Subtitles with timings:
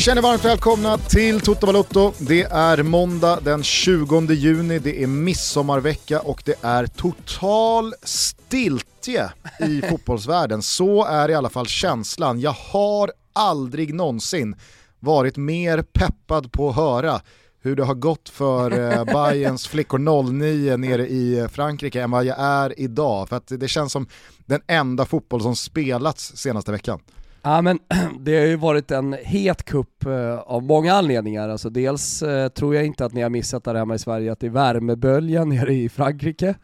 [0.00, 2.12] Känner varmt välkomna till Toto Balotto.
[2.18, 9.82] Det är måndag den 20 juni, det är midsommarvecka och det är total stiltje i
[9.90, 10.62] fotbollsvärlden.
[10.62, 12.40] Så är i alla fall känslan.
[12.40, 14.56] Jag har aldrig någonsin
[15.00, 17.20] varit mer peppad på att höra
[17.62, 22.36] hur det har gått för eh, Bayerns flickor 09 nere i Frankrike än vad jag
[22.38, 23.28] är idag.
[23.28, 24.06] För att det känns som
[24.46, 27.00] den enda fotboll som spelats senaste veckan.
[27.42, 27.78] Ja men
[28.20, 31.48] det har ju varit en het kupp eh, av många anledningar.
[31.48, 34.40] Alltså dels eh, tror jag inte att ni har missat där hemma i Sverige att
[34.40, 36.54] det är värmebölja nere i Frankrike.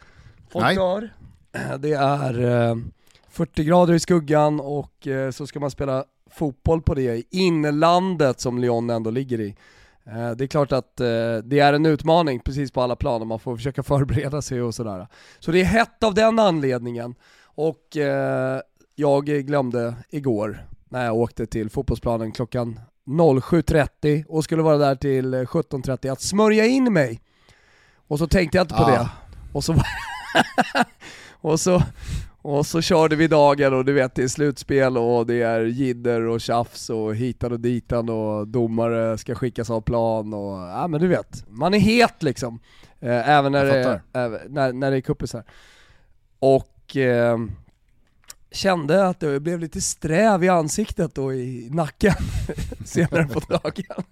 [0.53, 0.77] Och Nej.
[1.79, 2.77] Det är eh,
[3.31, 8.41] 40 grader i skuggan och eh, så ska man spela fotboll på det i inlandet
[8.41, 9.57] som Lyon ändå ligger i.
[10.07, 11.07] Eh, Det är klart att eh,
[11.45, 14.75] det är en utmaning precis på alla plan och man får försöka förbereda sig och
[14.75, 15.07] sådär.
[15.39, 17.15] Så det är hett av den anledningen.
[17.45, 18.61] Och eh,
[18.99, 25.35] jag glömde igår när jag åkte till fotbollsplanen klockan 07.30 och skulle vara där till
[25.35, 27.21] eh, 17.30 att smörja in mig.
[28.09, 28.91] Och så tänkte jag inte på Ah.
[28.91, 29.09] det.
[29.53, 29.75] Och så,
[31.41, 31.83] och, så,
[32.43, 36.23] och så körde vi dagen och du vet det är slutspel och det är jidder
[36.23, 41.01] och tjafs och hitan och ditan och domare ska skickas av plan och ja men
[41.01, 42.61] du vet, man är het liksom.
[43.01, 44.01] Eh, även när, det,
[44.49, 45.45] när, när det är kuppisar.
[46.39, 47.39] Och eh,
[48.57, 52.15] kände att jag blev lite sträv i ansiktet och i nacken
[52.85, 54.05] senare på dagen.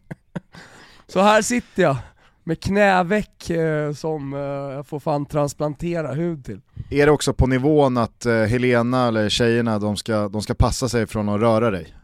[1.06, 1.97] Så här sitter jag
[2.45, 4.41] med knäveck eh, som eh,
[4.75, 6.61] jag får fan transplantera hud till.
[6.91, 10.89] Är det också på nivån att eh, Helena eller tjejerna de ska, de ska passa
[10.89, 11.94] sig från att röra dig?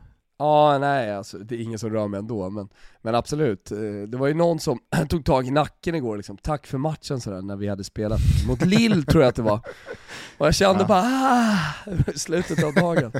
[0.41, 2.69] Ja, nej alltså det är ingen som rör mig ändå, men,
[3.03, 3.71] men absolut.
[3.73, 3.79] Eh,
[4.09, 4.79] Det var ju någon som
[5.09, 8.65] tog tag i nacken igår liksom, tack för matchen sådär när vi hade spelat mot
[8.65, 9.61] Lill tror jag att det var.
[10.39, 10.87] Och jag kände Ja.
[10.89, 11.59] bara ah,
[12.15, 13.13] slutet av dagen.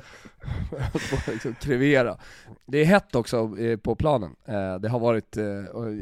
[1.29, 2.17] Liksom krevera.
[2.67, 4.31] Det är hett också eh, på planen.
[4.45, 5.37] Eh, Det har varit,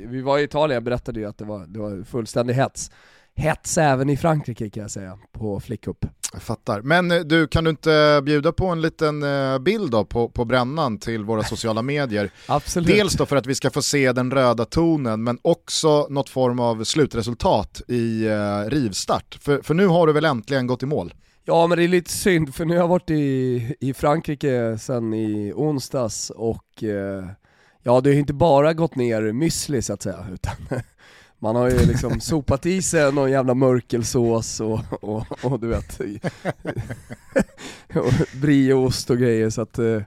[0.09, 2.91] vi var i Italien, jag berättade ju att det var, det var fullständig hets.
[3.39, 6.07] Hets även i Frankrike kan jag säga, på flickcup.
[6.33, 6.83] Jag fattar.
[6.83, 10.45] Men eh, du, kan du inte bjuda på en liten eh, bild då på, på
[10.45, 12.31] brännan till våra sociala medier?
[12.47, 12.89] Absolut.
[12.89, 16.61] Dels då för att vi ska få se den röda tonen, men också något form
[16.61, 19.39] av slutresultat i eh, rivstart.
[19.41, 21.15] För, för nu har du väl äntligen gått i mål?
[21.45, 25.15] Ja men det är lite synd för nu har jag varit i, i Frankrike sen
[25.15, 27.25] i onsdags och eh,
[27.83, 30.81] ja det har inte bara gått ner müsli så att säga utan
[31.39, 36.01] man har ju liksom sopat i sig någon jävla mörkelsås och, och, och du vet
[37.95, 40.01] och brieost och grejer så att eh,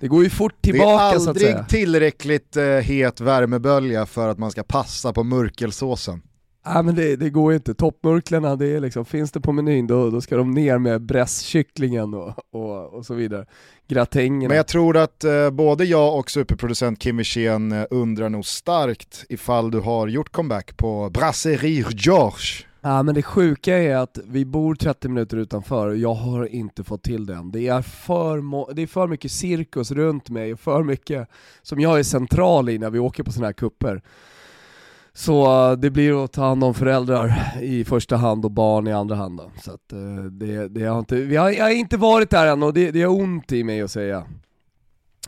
[0.00, 1.58] det går ju fort tillbaka det är så att säga.
[1.58, 6.22] aldrig tillräckligt eh, het värmebölja för att man ska passa på mörkelsåsen.
[6.66, 9.86] Nej men det, det går ju inte, toppmurklorna det är liksom, finns det på menyn
[9.86, 13.46] då, då ska de ner med brässkycklingen och, och, och så vidare.
[13.88, 14.48] Gratängerna.
[14.48, 19.24] Men jag tror att eh, både jag och superproducent Kim Wirsén eh, undrar nog starkt
[19.28, 22.64] ifall du har gjort comeback på Brasserie Georges.
[22.84, 26.84] Ja men det sjuka är att vi bor 30 minuter utanför och jag har inte
[26.84, 27.50] fått till det än.
[27.50, 31.28] Det är för, det är för mycket cirkus runt mig och för mycket
[31.62, 34.02] som jag är central i när vi åker på sådana här kupper.
[35.14, 38.92] Så eh, det blir att ta hand om föräldrar i första hand och barn i
[38.92, 39.50] andra hand då.
[39.62, 42.62] Så att, eh, det, det har inte, vi har, jag har inte varit där än
[42.62, 44.24] och det, det är ont i mig att säga.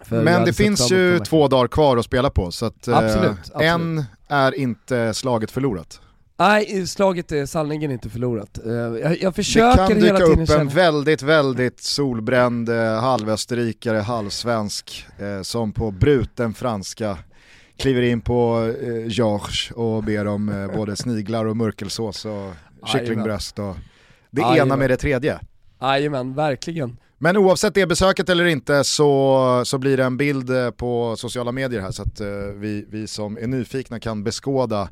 [0.03, 3.53] För Men det finns ju två dagar kvar att spela på så att eh, Absolut,
[3.61, 6.01] än är inte slaget förlorat.
[6.37, 8.59] Nej, slaget är sannerligen inte förlorat.
[8.65, 10.61] Jag, jag Det försöker kan hela dyka tiden upp känna...
[10.61, 12.69] en väldigt, väldigt solbränd
[13.01, 17.19] halvösterrikare, halvsvensk eh, som på bruten franska
[17.77, 22.53] kliver in på eh, Georges och ber om eh, både sniglar och mörkelsås och
[22.87, 23.77] kycklingbröst och
[24.31, 24.78] det ena Jajamän.
[24.78, 25.39] med det tredje.
[25.81, 26.97] Jajamän, verkligen.
[27.19, 31.53] Men oavsett det besöket eller inte så, så blir det en bild eh, på sociala
[31.53, 34.89] medier här så att eh, vi, vi som är nyfikna kan beskåda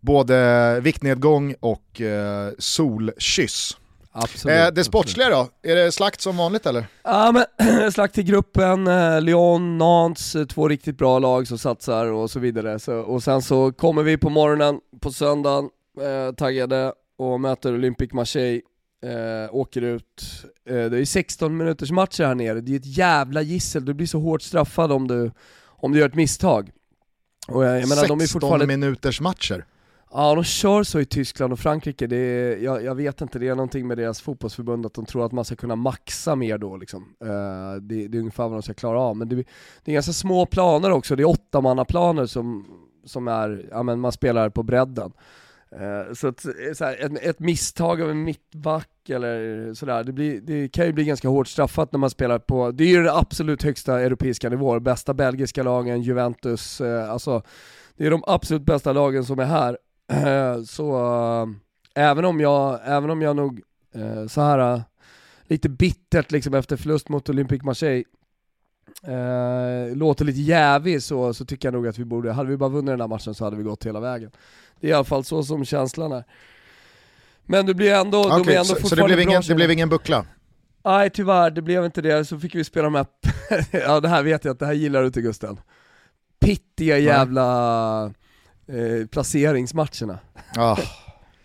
[0.00, 3.76] både viktnedgång och eh, solkyss.
[4.18, 4.56] Absolut.
[4.56, 6.86] Eh, det sportsliga då, är det slakt som vanligt eller?
[7.02, 12.06] Ja men slakt till gruppen, eh, Lyon, Nantes, eh, två riktigt bra lag som satsar
[12.06, 12.78] och så vidare.
[12.78, 15.68] Så, och sen så kommer vi på morgonen på söndagen,
[16.00, 18.60] eh, taggade och möter Olympique Marseille.
[19.04, 23.42] Eh, åker ut, eh, det är 16 minuters matcher här nere, det är ett jävla
[23.42, 25.30] gissel, du blir så hårt straffad om du,
[25.66, 26.70] om du gör ett misstag.
[27.48, 29.64] Och jag, jag menar, 16 de är fortfarande minuters matcher.
[30.10, 33.48] Ja, de kör så i Tyskland och Frankrike, det är, jag, jag vet inte, det
[33.48, 36.76] är någonting med deras fotbollsförbund att de tror att man ska kunna maxa mer då
[36.76, 37.02] liksom.
[37.24, 39.36] Uh, det, det är ungefär vad de ska klara av, men det,
[39.84, 42.66] det är ganska små planer också, det är åttamannaplaner som,
[43.04, 45.12] som är, ja men man spelar på bredden.
[45.72, 50.12] Uh, så, att, eh, så här, ett, ett, misstag av en mittback eller sådär, det,
[50.12, 53.02] blir, det kan ju bli ganska hårt straffat när man spelar på, det är ju
[53.02, 57.42] den absolut högsta europeiska nivån, bästa belgiska lagen, Juventus, uh, alltså
[57.96, 59.78] det är de absolut bästa lagen som är här
[60.66, 61.54] så
[61.94, 63.62] även om jag, även om jag nog
[64.28, 64.82] så här
[65.42, 68.04] lite bittert liksom efter förlust mot Olympique Marseille
[69.94, 72.92] låter lite jävig så, så tycker jag nog att vi borde, hade vi bara vunnit
[72.92, 74.30] den här matchen så hade vi gått hela vägen.
[74.80, 76.24] Det är i alla fall så som känslan är.
[77.44, 79.70] Men det blir ändå, okay, de är ändå så, så det, blev ingen, det blev
[79.70, 80.26] ingen buckla?
[80.84, 82.24] Nej tyvärr, det blev inte det.
[82.24, 83.06] Så fick vi spela de här,
[83.86, 85.60] ja det här vet jag att det här gillar du inte Gusten.
[86.40, 88.12] Pittiga jävla
[88.68, 90.18] eh, placeringsmatcherna.
[90.56, 90.78] Ah.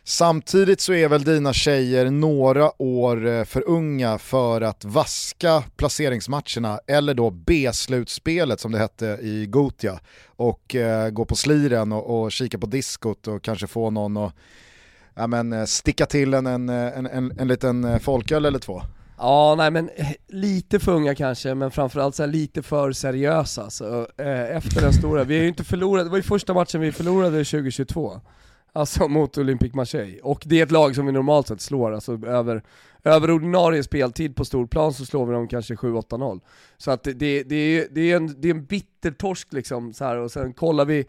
[0.04, 6.80] Samtidigt så är väl dina tjejer några år eh, för unga för att vaska placeringsmatcherna,
[6.88, 12.32] eller då B-slutspelet som det hette i Gotia, och eh, gå på sliren och, och
[12.32, 14.34] kika på diskot och kanske få någon att
[15.16, 18.82] ja, men, eh, sticka till en, en, en, en, en liten eh, folköl eller två.
[19.24, 23.64] Ja, nej men eh, lite för unga kanske, men framförallt så lite för seriösa.
[23.64, 24.08] alltså.
[24.18, 26.92] eh, efter den stora, vi har ju inte förlorat, det var ju första matchen vi
[26.92, 28.22] förlorade 2022.
[28.74, 30.20] Alltså mot Olympique Marseille.
[30.24, 32.64] Och det är ett lag som vi normalt sett slår, alltså över,
[33.04, 36.40] över ordinarie speltid på storplan så slår vi dem kanske 7-8-0.
[36.78, 39.94] Så att det, det, det, är, det, är en, det är en bitter torsk liksom,
[39.94, 40.18] så här.
[40.18, 41.06] och sen kollar vi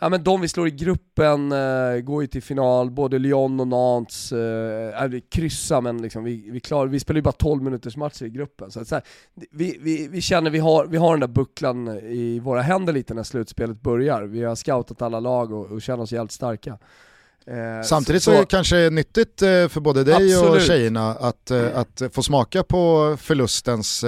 [0.00, 3.68] ja men de vi slår i gruppen uh, går ju till final, både Lyon och
[3.68, 7.96] Nantes, uh, vi kryssar men liksom, vi, vi, klar, vi spelar ju bara 12 minuters
[7.96, 8.70] matcher i gruppen.
[8.70, 9.04] Så, så här,
[9.50, 13.14] vi, vi, vi känner vi har, vi har den där bucklan i våra händer lite
[13.14, 14.22] när slutspelet börjar.
[14.22, 16.78] Vi har scoutat alla lag och, och känner oss jävligt starka.
[17.50, 20.54] Eh, Samtidigt så, så är det kanske nyttigt eh, för både dig absolut.
[20.54, 24.04] och tjejerna att, eh, att få smaka på förlustens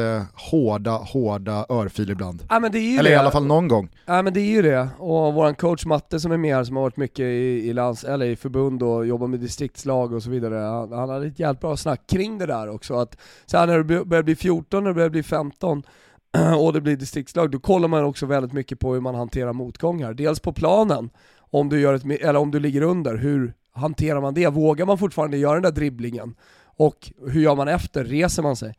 [0.51, 2.43] hårda, hårda örfil ibland.
[2.49, 3.11] Ja, eller det.
[3.11, 3.89] i alla fall någon gång.
[4.07, 6.77] Ja men det är ju det, och vår coach Matte som är med här som
[6.77, 10.31] har varit mycket i, i, lands, eller i förbund och jobbar med distriktslag och så
[10.31, 12.95] vidare, han, han hade ett jävligt bra snack kring det där också.
[12.95, 13.17] Att
[13.47, 15.83] så här, när det börjar bli 14, när det börjar bli 15,
[16.59, 20.15] och det blir distriktslag, då kollar man också väldigt mycket på hur man hanterar motgångar.
[20.15, 21.11] Dels på planen,
[21.51, 24.49] om du, gör ett, eller om du ligger under, hur hanterar man det?
[24.49, 26.35] Vågar man fortfarande göra den där dribblingen?
[26.65, 28.05] Och hur gör man efter?
[28.05, 28.75] Reser man sig?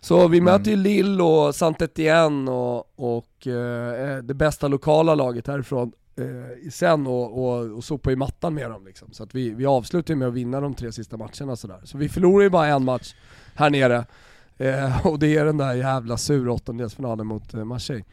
[0.00, 0.52] Så vi mm.
[0.52, 6.70] möter ju Lille och saint Etienne och, och eh, det bästa lokala laget härifrån eh,
[6.70, 9.12] sen och, och, och sopa i mattan med dem liksom.
[9.12, 11.80] Så att vi, vi avslutar med att vinna de tre sista matcherna sådär.
[11.84, 13.14] Så vi förlorar ju bara en match
[13.54, 14.06] här nere.
[14.56, 18.04] Eh, och det är den där jävla sura åttondelsfinalen mot eh, Marseille.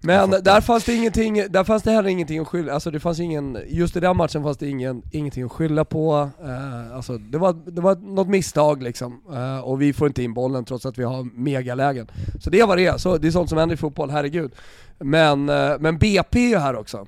[0.00, 3.20] Men där fanns det ingenting, där fanns det heller ingenting att skylla, alltså det fanns
[3.20, 6.30] ingen, just i den matchen fanns det ingen, ingenting att skylla på.
[6.44, 10.34] Uh, alltså det var, det var något misstag liksom, uh, och vi får inte in
[10.34, 12.10] bollen trots att vi har megalägen.
[12.40, 14.52] Så det var det, så det är sånt som händer i fotboll, herregud.
[14.98, 17.06] Men, uh, men BP är ju här också.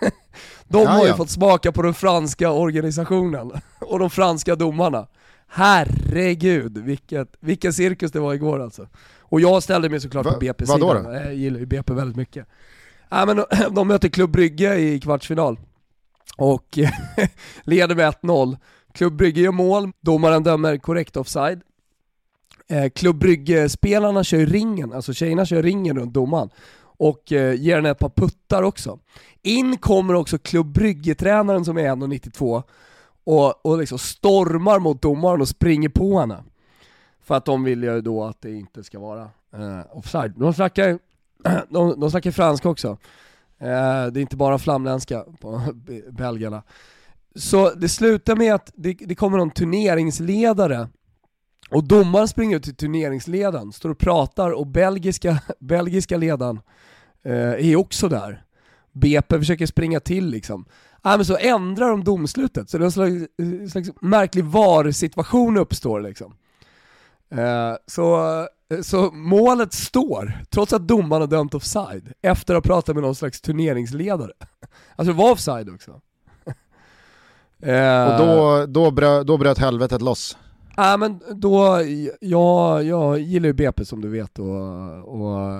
[0.68, 1.16] de ja, har ju ja.
[1.16, 5.06] fått smaka på den franska organisationen och de franska domarna.
[5.48, 8.86] Herregud, vilket, vilken cirkus det var igår alltså.
[9.28, 12.46] Och jag ställde mig såklart Va, på BP-sidan, jag gillar ju BP väldigt mycket.
[13.08, 13.44] Ja, men
[13.74, 15.58] de möter Klubb Brygge i kvartsfinal
[16.36, 16.78] och
[17.62, 18.56] leder med 1-0.
[18.92, 21.60] Klubb Brygge gör mål, domaren dömer korrekt offside.
[22.68, 26.50] Eh, Klubb Brygge-spelarna kör ringen, alltså tjejerna kör ringen runt domaren
[26.98, 28.98] och eh, ger henne ett par puttar också.
[29.42, 32.62] In kommer också Klubb Brygge-tränaren som är 1,92
[33.24, 36.44] och, och liksom stormar mot domaren och springer på henne.
[37.26, 40.32] För att de vill ju då att det inte ska vara eh, offside.
[40.36, 40.98] De snackar,
[41.68, 42.88] de, de snackar franska också.
[43.58, 45.62] Eh, det är inte bara flamländska på
[46.10, 46.62] belgarna.
[47.34, 50.88] Så det slutar med att det, det kommer någon turneringsledare
[51.70, 56.60] och domaren springer ut till turneringsledaren, står och pratar och belgiska, belgiska ledaren
[57.22, 58.44] eh, är också där.
[58.92, 60.64] BP försöker springa till liksom.
[61.04, 65.56] Äh, men så ändrar de domslutet, så det är en slags, eh, slags märklig VAR-situation
[65.56, 66.34] uppstår liksom.
[67.38, 68.46] Eh, så,
[68.82, 73.14] så målet står, trots att domaren har dömt offside, efter att ha pratat med någon
[73.14, 74.32] slags turneringsledare.
[74.96, 76.00] Alltså det var offside också.
[77.62, 80.38] Eh, och då, då, brö, då bröt helvetet loss?
[80.76, 81.82] Nej äh, men då,
[82.20, 84.48] jag, jag gillar ju BP som du vet och,
[85.04, 85.52] och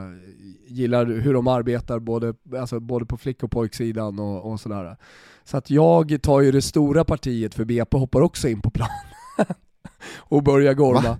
[0.66, 4.97] gillar hur de arbetar både, alltså både på flick och pojksidan och, och sådär.
[5.45, 8.88] Så att jag tar ju det stora partiet för BP hoppar också in på plan
[10.18, 11.00] och börjar gorma.
[11.00, 11.16] Va?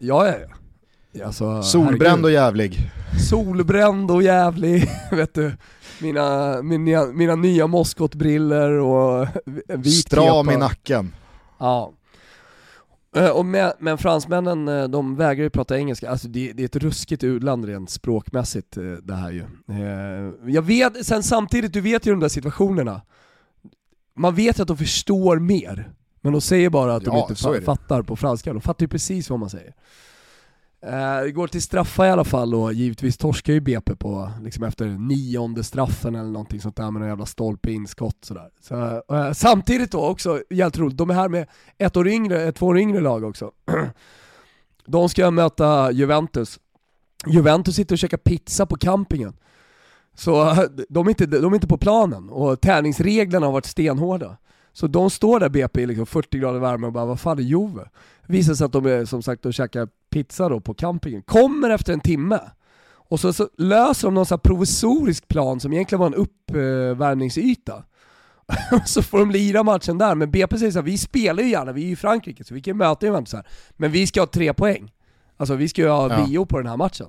[0.00, 0.34] Ja, ja,
[1.12, 1.26] ja.
[1.26, 2.24] Alltså, Solbränd herregud.
[2.24, 2.90] och jävlig.
[3.28, 5.52] Solbränd och jävlig, vet du.
[6.02, 9.28] Mina, mina, mina nya moskotbriller och
[9.68, 11.14] vit Stram i nacken.
[11.58, 11.92] Ja.
[13.16, 16.64] Eh, och med, men fransmännen eh, de vägrar ju prata engelska, alltså det, det är
[16.64, 19.44] ett ruskigt u-land rent språkmässigt eh, det här ju.
[20.46, 23.02] Jag vet, sen samtidigt, du vet ju de där situationerna.
[24.16, 25.92] man vet att de förstår mer,
[26.22, 28.52] men de säger bara att de Ja, inte fa- fattar på franska.
[28.52, 29.74] De fattar ju precis vad man säger.
[30.86, 34.64] Eh, det går till straffa i alla fall och givetvis torskar ju BP på, liksom
[34.64, 38.50] efter nionde straffen eller någonting sånt där med någon jävla stolpe inskott sådär.
[38.60, 41.46] Så, eh, samtidigt då också, jävligt roligt, de är här med
[41.78, 43.50] ett år yngre, ett två år yngre lag också.
[44.86, 46.60] de ska möta Juventus.
[47.26, 49.32] Juventus sitter och käkar pizza på campingen.
[50.14, 54.36] Så eh, de är, inte, de är inte på planen och träningsreglerna har varit stenhårda.
[54.72, 57.42] Så de står där BP i liksom 40 grader värme och bara vad fan är
[57.42, 57.88] Juve?
[58.26, 61.22] Visar sig att de är som sagt och käkar pizza då på campingen.
[61.22, 62.40] Kommer efter en timme.
[63.12, 67.84] Och så, så löser de någon sån provisorisk plan som egentligen var en uppvärmningsyta.
[68.86, 71.82] så får de lira matchen där, men BP säger såhär, vi spelar ju gärna, vi
[71.82, 73.46] är ju i Frankrike så vi kan möta Juventus här.
[73.70, 74.92] Men vi ska ha tre poäng.
[75.36, 76.26] Alltså vi ska ju ha Ja.
[76.28, 77.06] VO på den här matchen.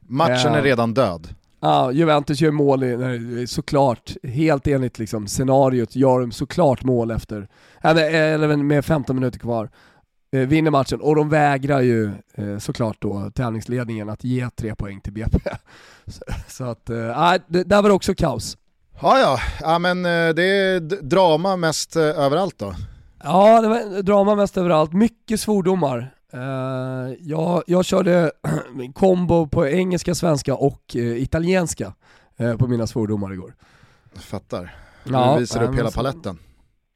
[0.00, 1.28] Matchen är redan död.
[1.64, 7.10] Ja, Juventus gör mål, i, nej, såklart, helt enligt liksom, scenariot gör de såklart mål
[7.10, 7.48] efter,
[7.80, 9.70] eller, med 15 minuter kvar,
[10.32, 15.00] eh, vinner matchen och de vägrar ju eh, såklart då tävlingsledningen att ge tre poäng
[15.00, 15.38] till BP.
[16.06, 18.56] så, så att, eh, nej, det, där var det också kaos.
[19.00, 22.74] Ja, ja, ja men eh, det är drama mest eh, överallt då.
[23.22, 26.13] Ja, det var drama mest överallt, mycket svordomar.
[26.34, 28.32] Eh, jag, jag körde
[28.94, 31.94] kombo på engelska, svenska och eh, italienska
[32.36, 33.54] eh, på mina svordomar igår.
[34.14, 34.74] Jag fattar.
[35.04, 36.38] Ja, du visar nej, upp hela så- paletten.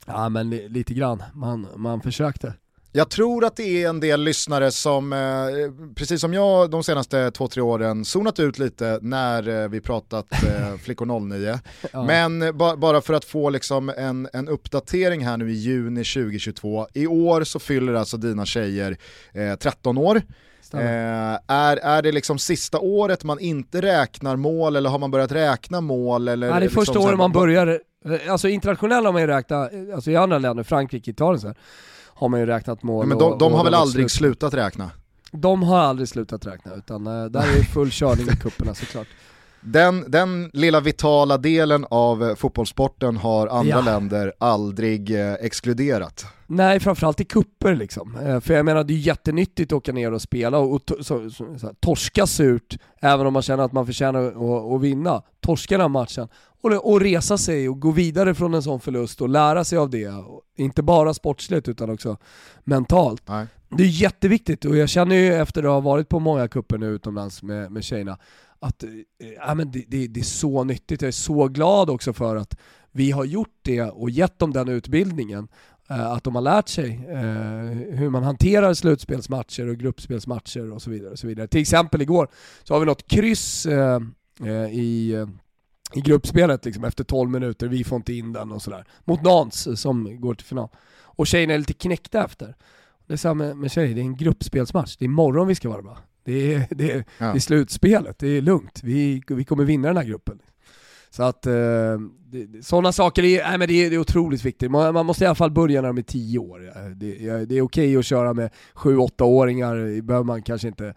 [0.06, 2.54] Ja men li- lite grann, man, man försökte.
[2.92, 5.18] Jag tror att det är en del lyssnare som, eh,
[5.94, 10.26] precis som jag de senaste två, tre åren, zonat ut lite när eh, vi pratat
[10.32, 11.58] eh, Flickor 09.
[11.92, 12.04] Ja.
[12.04, 16.86] Men ba- bara för att få liksom en, en uppdatering här nu i juni 2022.
[16.94, 18.96] I år så fyller alltså dina tjejer
[19.32, 20.22] eh, 13 år.
[20.74, 25.32] Eh, är, är det liksom sista året man inte räknar mål eller har man börjat
[25.32, 26.28] räkna mål?
[26.28, 27.80] Eller Nej, det är liksom första året man börjar,
[28.28, 31.56] alltså internationellt har man ju räknat, alltså i andra länder, Frankrike, Italien så här,
[32.18, 33.02] har man ju räknat mål.
[33.02, 34.18] Ja, men de, och- de och har väl aldrig slut.
[34.18, 34.90] slutat räkna?
[35.32, 39.06] De har aldrig slutat räkna, utan eh, där är det full körning i kupperna såklart.
[39.60, 43.80] Den, den lilla vitala delen av eh, fotbollssporten har andra Ja.
[43.80, 46.26] länder aldrig eh, exkluderat.
[46.46, 48.16] Nej, framförallt i kupper liksom.
[48.16, 51.30] Eh, För jag menar, det är jättenyttigt att åka ner och spela och, och så,
[51.30, 55.22] så, så här, torska surt, även om man känner att man förtjänar att, vinna.
[55.40, 56.28] Torska den här matchen
[56.60, 59.90] och, och resa sig och gå vidare från en sån förlust och lära sig av
[59.90, 60.12] det.
[60.56, 62.16] Inte bara sportsligt utan också
[62.64, 63.22] mentalt.
[63.28, 63.46] Nej.
[63.70, 66.86] Det är jätteviktigt och jag känner ju efter att ha varit på många kupper nu
[66.86, 68.18] utomlands med, med tjejerna
[68.60, 71.02] att äh, men det, det, det är så nyttigt.
[71.02, 72.56] Jag är så glad också för att
[72.92, 75.48] vi har gjort det och gett dem den utbildningen.
[75.90, 77.18] Äh, att de har lärt sig äh,
[77.98, 81.10] hur man hanterar slutspelsmatcher och gruppspelsmatcher och så vidare.
[81.10, 81.48] Och så vidare.
[81.48, 82.28] Till exempel igår
[82.64, 84.00] så har vi något kryss äh,
[84.70, 85.26] i,
[85.94, 88.84] i gruppspelet liksom, efter 12 minuter, vi får inte in den och sådär.
[89.04, 90.68] Mot Nans som går till final.
[91.00, 92.54] Och tjejerna är lite knäckta efter.
[93.06, 94.96] Det är samma med, med tjejer, det är en gruppspelsmatch.
[94.96, 95.98] Det är imorgon vi ska vara bra.
[96.28, 97.26] Det är, det är, Ja.
[97.26, 98.80] det är slutspelet, det är lugnt.
[98.82, 100.38] Vi, vi kommer vinna den här gruppen.
[101.10, 101.52] Så att eh,
[102.62, 104.70] sådana saker är, nej, men det är, det är otroligt viktigt.
[104.70, 106.58] Man, man måste i alla fall börja när de är 10 år.
[106.94, 110.94] Det, det är okej att köra med 7-8-åringar, det behöver man kanske inte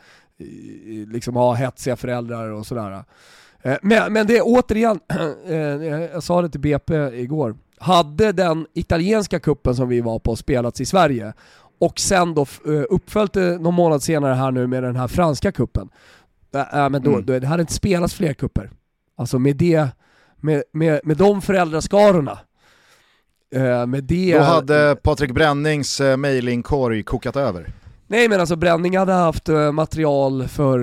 [1.12, 3.04] liksom ha hetsiga föräldrar och sådär.
[3.62, 5.00] Eh, Men, men det är återigen,
[5.48, 5.56] eh,
[6.14, 10.82] jag sa det till BP igår, hade den italienska kuppen som vi var på spelats
[10.82, 11.34] i Sverige
[11.82, 15.52] och sen då eh, uppföljt det någon månad senare här nu med den här franska
[15.52, 15.90] kuppen,
[16.56, 17.26] äh, men då, Mm.
[17.26, 18.70] då, det hade inte spelats fler kupper.
[19.18, 19.88] Alltså med det,
[20.38, 22.40] med, med, med de föräldraskarorna.
[23.56, 24.38] Eh, med det...
[24.38, 27.68] Då hade Patrik Brännings eh, mailinkorg kokat över.
[28.08, 30.80] Nej men alltså Bränning hade haft eh, material för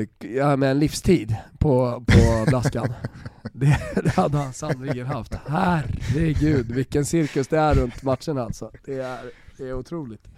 [0.00, 2.92] eh, ja, med en livstid på, på flaskan.
[3.52, 5.34] det, det hade han sannerligen haft.
[5.46, 8.70] Herregud vilken cirkus det är runt matchen alltså.
[8.84, 9.18] Det är,
[9.60, 10.28] det är otroligt.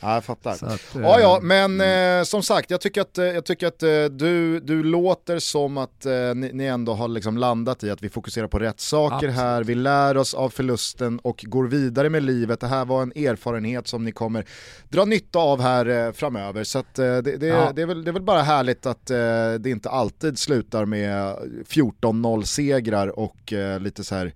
[0.00, 0.50] Ja, jag fattar.
[0.52, 0.62] Att,
[0.96, 4.04] eh, Ja, ja, men eh, som sagt, jag tycker att, eh, jag tycker att eh,
[4.04, 8.08] du, du låter som att eh, ni, ni ändå har liksom landat i att vi
[8.08, 9.34] fokuserar på rätt saker Absolut.
[9.36, 12.60] här, vi lär oss av förlusten och går vidare med livet.
[12.60, 14.44] Det här var en erfarenhet som ni kommer
[14.88, 16.64] dra nytta av här eh, framöver.
[16.64, 17.72] Så att, eh, det, det, Ja.
[17.74, 19.16] det, är väl, det är väl bara härligt att eh,
[19.60, 21.36] det inte alltid slutar med
[21.68, 24.34] 14-0 segrar och eh, lite så här,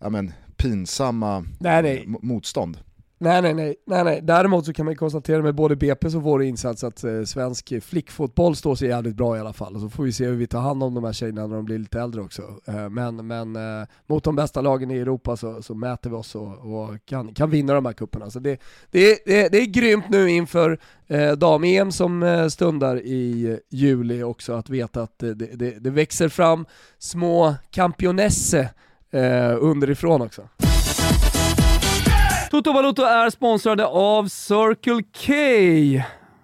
[0.00, 2.04] ja men pinsamma Nej, nej.
[2.06, 2.78] motstånd.
[3.22, 4.20] Nej, nej, nej, nej, nej.
[4.22, 8.56] Däremot så kan man konstatera med både BP's och vår insats att eh, svensk flickfotboll
[8.56, 9.74] står sig jävligt bra i alla fall.
[9.74, 11.64] Och så får vi se hur vi tar hand om de här tjejerna när de
[11.64, 12.42] blir lite äldre också.
[12.66, 16.34] Eh, men men eh, mot de bästa lagen i Europa så, så mäter vi oss
[16.34, 18.30] och, och kan, kan vinna de här cuperna.
[18.30, 18.60] Så det,
[18.90, 24.52] det, det, det är grymt nu inför eh, dam-EM som eh, stundar i juli också,
[24.52, 26.66] att veta att det, det, det, det växer fram
[26.98, 28.70] små campionesse
[29.10, 30.42] eh, underifrån också.
[32.50, 35.32] Toto Valuto är sponsrade av Circle K.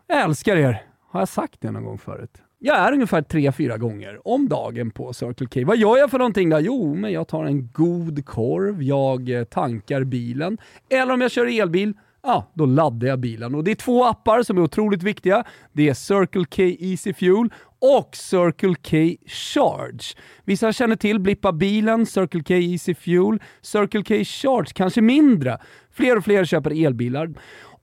[0.06, 0.82] Jag älskar er.
[1.10, 2.42] Har jag sagt det någon gång förut?
[2.58, 5.60] Jag är ungefär 3-4 gånger om dagen på Circle K.
[5.66, 6.60] Vad gör jag för någonting då?
[6.60, 10.58] Jo, men jag tar en god korv, jag eh, tankar bilen,
[10.88, 11.94] eller om jag kör elbil,
[12.26, 13.54] ja, då laddar jag bilen.
[13.54, 15.44] Och det är två appar som är otroligt viktiga.
[15.72, 20.04] Det är Circle K Easy Fuel och Circle K Charge.
[20.44, 25.58] Vissa känner till Blippa bilen, Circle K Easy Fuel, Circle K Charge kanske mindre.
[25.92, 27.34] Fler och fler köper elbilar.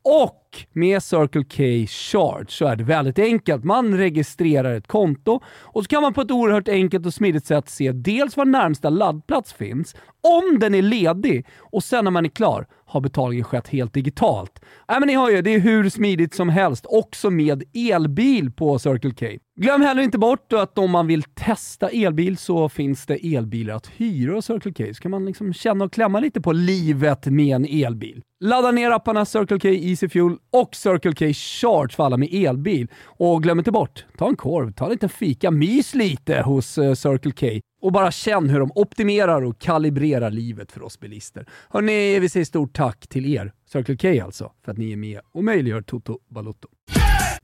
[0.05, 3.63] Och med Circle K Charge så är det väldigt enkelt.
[3.63, 7.69] Man registrerar ett konto och så kan man på ett oerhört enkelt och smidigt sätt
[7.69, 12.29] se dels var närmsta laddplats finns, om den är ledig och sen när man är
[12.29, 14.59] klar har betalningen skett helt digitalt.
[14.91, 18.79] Äh, men ni hör ju, det är hur smidigt som helst, också med elbil på
[18.79, 19.25] Circle K.
[19.59, 23.87] Glöm heller inte bort att om man vill testa elbil så finns det elbilar att
[23.87, 24.93] hyra hos Circle K.
[24.93, 28.21] Så kan man liksom känna och klämma lite på livet med en elbil.
[28.39, 32.87] Ladda ner apparna Circle K Easy Fuel och Circle K Charge för alla med elbil.
[33.03, 36.93] Och glöm inte bort, ta en korv, ta en liten fika, mys lite hos eh,
[36.93, 37.47] Circle K
[37.83, 41.45] och bara känn hur de optimerar och kalibrerar livet för oss bilister.
[41.69, 45.19] Hörni, vi säger stort tack till er, Circle K alltså, för att ni är med
[45.31, 46.67] och möjliggör Toto Balotto.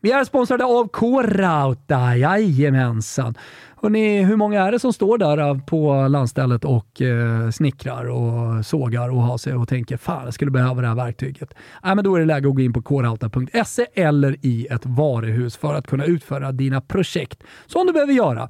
[0.01, 3.35] Vi är sponsrade av K-Rauta, jajamensan.
[3.81, 8.65] Hörrni, hur många är det som står där eh, på landstället och eh, snickrar och
[8.65, 11.53] sågar och har sig och tänker fan, jag skulle behöva det här verktyget.
[11.85, 15.57] Äh, men då är det läge att gå in på krauta.se eller i ett varuhus
[15.57, 18.49] för att kunna utföra dina projekt som du behöver göra.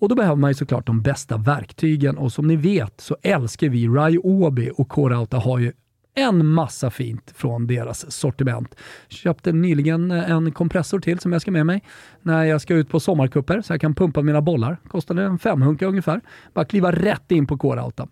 [0.00, 3.68] Och då behöver man ju såklart de bästa verktygen och som ni vet så älskar
[3.68, 5.72] vi Ryobi och K-Rauta har ju
[6.14, 8.74] en massa fint från deras sortiment.
[9.08, 11.82] Köpte nyligen eh, en kompressor till som jag ska med mig
[12.22, 14.76] när jag ska ut på sommarkupper så jag kan pumpa mina bollar.
[14.88, 16.20] Kostade en femhunka ungefär.
[16.54, 18.08] Bara kliva rätt in på K-Rauta.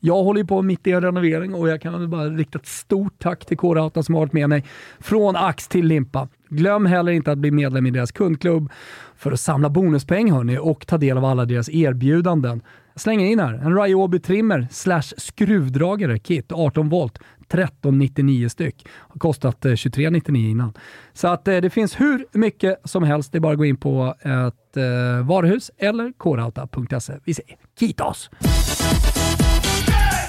[0.00, 3.18] Jag håller ju på mitt i en renovering och jag kan bara rikta ett stort
[3.18, 4.64] tack till K-Rauta som har varit med mig
[4.98, 6.28] från ax till limpa.
[6.48, 8.72] Glöm heller inte att bli medlem i deras kundklubb
[9.16, 12.62] för att samla bonuspoäng hörni och ta del av alla deras erbjudanden.
[12.96, 18.86] Slänger in här en Ryobi trimmer slash skruvdragare kit 18 volt 1399 styck.
[18.88, 20.72] Har kostat eh, 2399 innan.
[21.12, 23.32] Så att eh, det finns hur mycket som helst.
[23.32, 27.12] Det är bara att gå in på ett eh, varuhus eller korauta.se.
[27.24, 28.30] Vi säger kitos!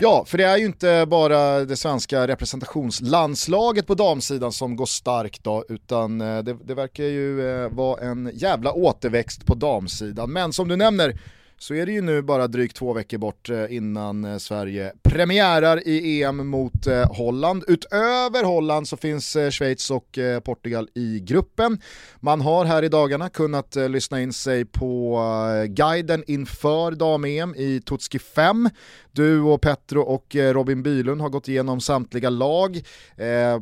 [0.01, 5.43] Ja, för det är ju inte bara det svenska representationslandslaget på damsidan som går starkt
[5.43, 10.31] då, utan det, det verkar ju vara en jävla återväxt på damsidan.
[10.31, 11.13] Men som du nämner,
[11.59, 15.87] så är det ju nu bara drygt två veckor bort eh, innan eh, Sverige premiärar
[15.87, 17.63] i EM mot eh, Holland.
[17.67, 21.81] Utöver Holland så finns Schweiz och Portugal i gruppen.
[22.19, 25.19] Man har här i dagarna kunnat lyssna in sig på
[25.67, 28.69] guiden inför dam-EM i Totski 5.
[29.11, 32.81] Du och Petro och Robin Bylund har gått igenom samtliga lag,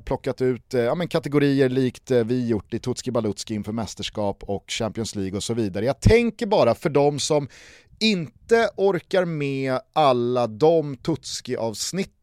[0.05, 5.15] plockat ut ja, men kategorier likt vi gjort i Totski Balutski inför mästerskap och Champions
[5.15, 5.85] League och så vidare.
[5.85, 7.47] Jag tänker bara för de som
[7.99, 8.44] inte
[8.75, 12.15] orkar med alla de Tutski-avsnitten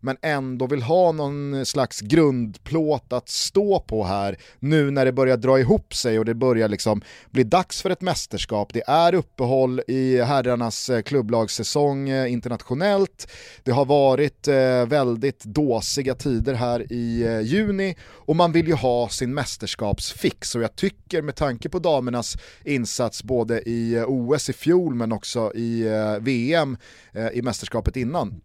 [0.00, 5.36] men ändå vill ha någon slags grundplåt att stå på här nu när det börjar
[5.36, 8.72] dra ihop sig och det börjar liksom bli dags för ett mästerskap.
[8.72, 13.30] Det är uppehåll i herrarnas eh, klubblagssäsong eh, internationellt.
[13.62, 19.08] Det har varit eh, väldigt dåsiga tider här i juni och man vill ju ha
[19.08, 24.94] sin mästerskapsfix och jag tycker med tanke på damernas insats både i OS i fjol
[24.94, 26.76] men också i eh, VM
[27.12, 28.40] eh, i mästerskapet innan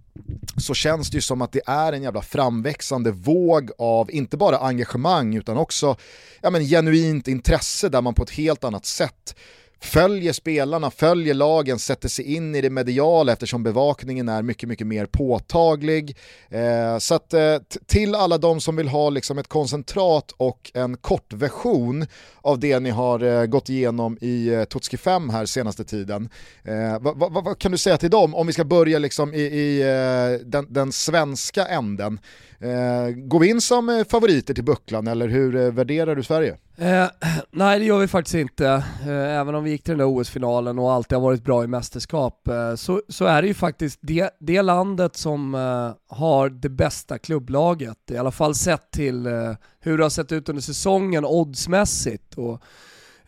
[0.57, 4.57] så känns det ju som att det är en jävla framväxande våg av inte bara
[4.57, 5.95] engagemang utan också
[6.41, 9.35] ja, men, genuint intresse där man på ett helt annat sätt
[9.83, 14.87] följer spelarna, följer lagen, sätter sig in i det mediala eftersom bevakningen är mycket, mycket
[14.87, 16.17] mer påtaglig.
[16.49, 20.97] Eh, så att eh, till alla de som vill ha liksom ett koncentrat och en
[20.97, 22.05] kortversion
[22.41, 26.29] av det ni har eh, gått igenom i eh, Totski 5 här senaste tiden.
[26.63, 29.41] Eh, vad, va, va kan du säga till dem om vi ska börja liksom i,
[29.41, 32.19] i eh, den, den, svenska änden?
[32.59, 36.57] Eh, går vi in som eh, favoriter till bucklan eller hur eh, värderar du Sverige?
[36.77, 37.07] Eh,
[37.51, 38.67] nej det gör vi faktiskt inte.
[39.01, 41.67] Eh, även om vi gick till den där OS-finalen och alltid har varit bra i
[41.67, 46.69] mästerskap eh, så, så är det ju faktiskt det, det landet som eh, har det
[46.69, 48.11] bästa klubblaget.
[48.11, 52.61] I alla fall sett till eh, hur det har sett ut under säsongen oddsmässigt och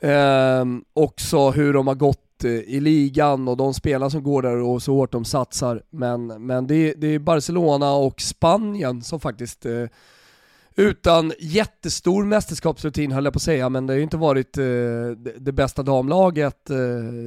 [0.02, 4.62] ehm, också hur de har gått eh, i ligan och de spelare som går där
[4.62, 5.84] och så hårt de satsar.
[5.90, 9.66] Men, men det, det är Barcelona och Spanien som faktiskt
[10.76, 14.64] utan jättestor mästerskapsrutin höll jag på att säga, men det har ju inte varit eh,
[15.38, 16.78] det bästa damlaget eh,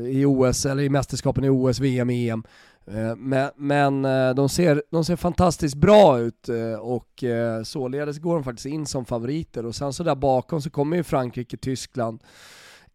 [0.08, 2.44] i OS eller i mästerskapen i OS, VM, EM.
[2.86, 8.18] Eh, men, men eh, de, ser, de ser fantastiskt bra ut eh, och eh, således
[8.18, 11.56] går de faktiskt in som favoriter och sen så där bakom så kommer ju Frankrike,
[11.56, 12.22] Tyskland,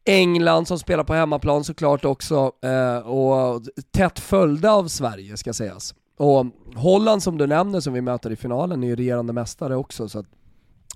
[0.05, 3.61] England som spelar på hemmaplan såklart också eh, och
[3.91, 5.95] tätt följda av Sverige ska sägas.
[6.17, 10.09] Och Holland som du nämner som vi möter i finalen är ju regerande mästare också
[10.09, 10.25] så att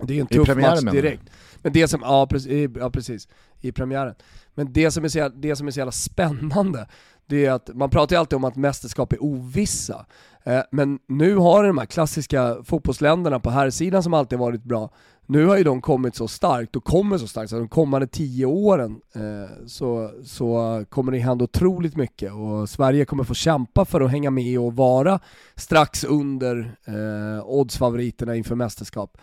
[0.02, 1.22] det är en tuff match direkt.
[1.62, 3.28] Men det som, ja precis, ja precis,
[3.60, 4.14] i premiären.
[4.54, 6.88] Men det som är så, det som är så jävla spännande,
[7.26, 10.06] det är att man pratar ju alltid om att mästerskap är ovissa.
[10.44, 14.90] Eh, men nu har de här klassiska fotbollsländerna på här sidan som alltid varit bra,
[15.26, 18.46] nu har ju de kommit så starkt och kommer så starkt så de kommande tio
[18.46, 24.00] åren eh, så, så kommer det hända otroligt mycket och Sverige kommer få kämpa för
[24.00, 25.20] att hänga med och vara
[25.56, 29.18] strax under eh, oddsfavoriterna inför mästerskap.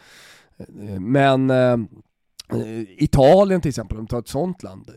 [1.00, 1.78] Men eh,
[2.98, 4.92] Italien till exempel, om vi tar ett sånt land,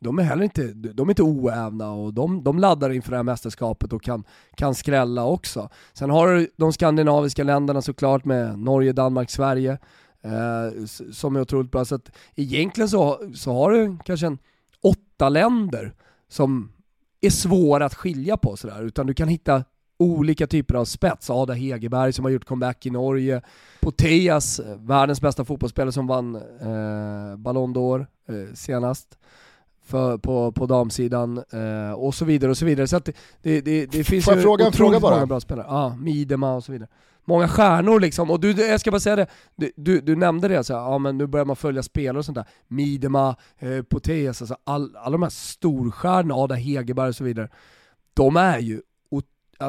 [0.00, 3.22] de är heller inte, de är inte oävna och de, de laddar inför det här
[3.22, 5.68] mästerskapet och kan, kan skrälla också.
[5.92, 9.78] Sen har du de skandinaviska länderna såklart med Norge, Danmark, Sverige
[10.22, 11.84] eh, som är otroligt bra.
[11.84, 14.38] Så att egentligen så, så har du kanske en
[14.82, 15.94] åtta länder
[16.28, 16.72] som
[17.20, 19.64] är svåra att skilja på sådär, utan du kan hitta
[20.04, 21.30] olika typer av spets.
[21.30, 23.42] Ada Hegerberg som har gjort comeback i Norge,
[23.80, 29.18] Poteas, världens bästa fotbollsspelare som vann eh, Ballon d'Or eh, senast
[29.84, 32.86] för, på, på damsidan eh, och så vidare och så vidare.
[32.86, 35.14] Så att det, det, det, det finns Får jag fråga en fråga bara?
[35.14, 35.66] många bra spelare.
[35.68, 36.88] Ja, ah, Midema och så vidare.
[37.24, 40.64] Många stjärnor liksom, och du, jag ska bara säga det, du, du, du nämnde det,
[40.64, 42.46] så här, ja men nu börjar man följa spelare och sånt där.
[42.68, 47.48] Midema, eh, Poteas, alltså all, alla de här storstjärnorna, Ada Hegerberg och så vidare.
[48.14, 48.80] De är ju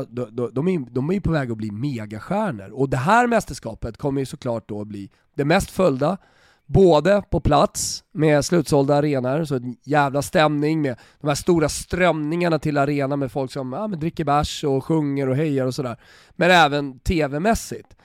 [0.04, 2.70] de, de, de, är, de är ju på väg att bli megastjärnor.
[2.74, 6.18] Och det här mästerskapet kommer ju såklart då bli det mest följda,
[6.66, 12.60] både på plats med slutsålda arenor, så en jävla stämning med de här stora strömningarna
[12.60, 15.98] till arenan med folk som ja, men dricker bärs och sjunger och hejar och sådär.
[16.36, 17.96] Men även tv-mässigt.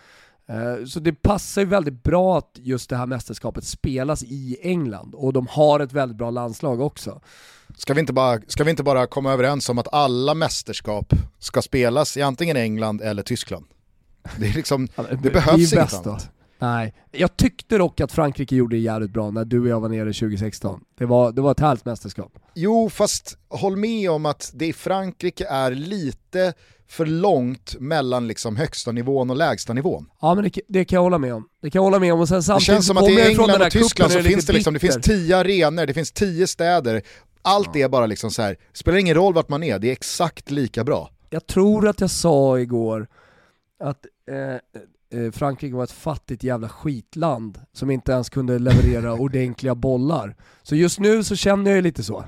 [0.50, 5.14] Eh, så det passar ju väldigt bra att just det här mästerskapet spelas i England
[5.14, 7.20] och de har ett väldigt bra landslag också.
[7.76, 11.62] Ska vi, inte bara, ska vi inte bara komma överens om att alla mästerskap ska
[11.62, 13.66] spelas i antingen England eller Tyskland?
[14.38, 14.88] Det, är liksom,
[15.22, 16.30] det behövs inget annat.
[16.58, 19.88] Nej, jag tyckte dock att Frankrike gjorde det jävligt bra när du och jag var
[19.88, 20.80] nere 2016.
[20.98, 22.32] Det var, det var ett härligt mästerskap.
[22.54, 26.54] Jo, fast håll med om att det i Frankrike är lite
[26.90, 30.06] för långt mellan liksom högsta nivån och lägsta nivån.
[30.20, 31.48] Ja men det, det, kan jag hålla med om.
[31.62, 33.62] Det kan jag hålla med om och sen samtidigt Det känns som att i England
[33.62, 37.02] och Tyskland så finns det, liksom, det finns tio arenor, det finns tio städer.
[37.42, 37.84] Allt ja.
[37.84, 40.84] är bara liksom så här, spelar ingen roll vart man är, det är exakt lika
[40.84, 41.10] bra.
[41.30, 43.08] Jag tror att jag sa igår
[43.80, 44.80] att eh,
[45.14, 50.36] Eh, Frankrike var ett fattigt jävla skitland som inte ens kunde leverera ordentliga bollar.
[50.62, 52.24] Så just nu så känner jag ju lite så.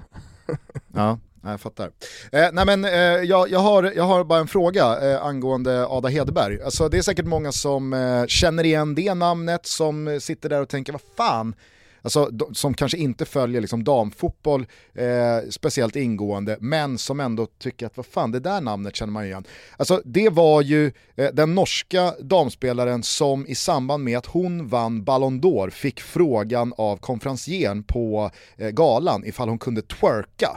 [0.94, 1.18] ja,
[1.50, 1.90] jag fattar.
[2.32, 6.08] Eh, nej men, eh, jag, jag, har, jag har bara en fråga eh, angående Ada
[6.08, 6.62] Hedeberg.
[6.62, 10.68] Alltså, det är säkert många som eh, känner igen det namnet, som sitter där och
[10.68, 11.54] tänker vad fan,
[12.02, 17.96] alltså, som kanske inte följer liksom damfotboll eh, speciellt ingående, men som ändå tycker att
[17.96, 19.44] vad fan, det där namnet känner man igen.
[19.76, 25.04] Alltså det var ju eh, den norska damspelaren som i samband med att hon vann
[25.04, 30.56] Ballon d'Or fick frågan av konferencieren på eh, galan ifall hon kunde twerka.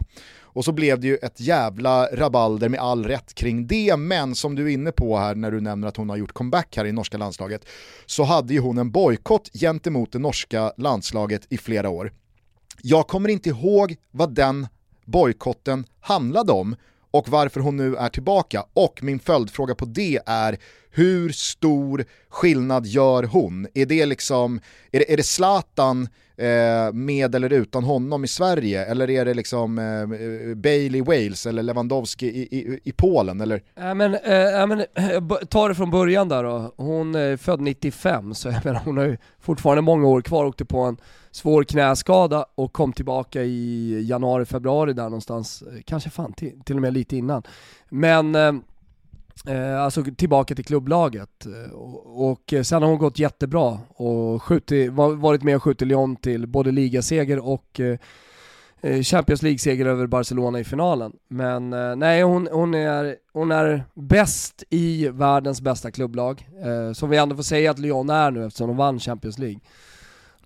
[0.55, 4.55] Och så blev det ju ett jävla rabalder med all rätt kring det, men som
[4.55, 6.91] du är inne på här när du nämner att hon har gjort comeback här i
[6.91, 7.65] norska landslaget,
[8.05, 12.13] så hade ju hon en bojkott gentemot det norska landslaget i flera år.
[12.81, 14.67] Jag kommer inte ihåg vad den
[15.05, 16.75] bojkotten handlade om
[17.17, 18.65] och varför hon nu är tillbaka.
[18.73, 20.57] Och min följdfråga på det är,
[20.91, 23.67] hur stor skillnad gör hon?
[23.73, 24.59] Är det liksom,
[24.91, 28.85] är det, är det Zlatan eh, med eller utan honom i Sverige?
[28.85, 33.41] Eller är det liksom eh, Bailey Wales eller Lewandowski i, i, i Polen?
[33.41, 33.61] Eller?
[33.77, 36.73] Äh, men, äh, men, eh, ta det från början där då.
[36.77, 40.65] Hon är född 95, så jag menar, hon har ju fortfarande många år kvar, åkte
[40.65, 40.97] på en
[41.35, 46.75] svår knäskada och kom tillbaka i januari, februari där någonstans, eh, kanske fan till, till
[46.75, 47.43] och med lite innan.
[47.89, 48.53] Men eh,
[49.47, 51.45] eh alltså tillbaka till klubblaget.
[51.45, 56.15] Eh, och, och sen har hon gått jättebra och skjutit, varit med och skjutit Lyon
[56.15, 57.97] till både ligaseger och eh,
[58.81, 61.13] eh, Champions League-seger över Barcelona i finalen.
[61.27, 66.49] Men eh, nej, hon, hon, är, hon är bäst i världens bästa klubblag.
[66.63, 69.59] Eh, som vi ändå får säga att Lyon är nu eftersom de vann Champions League.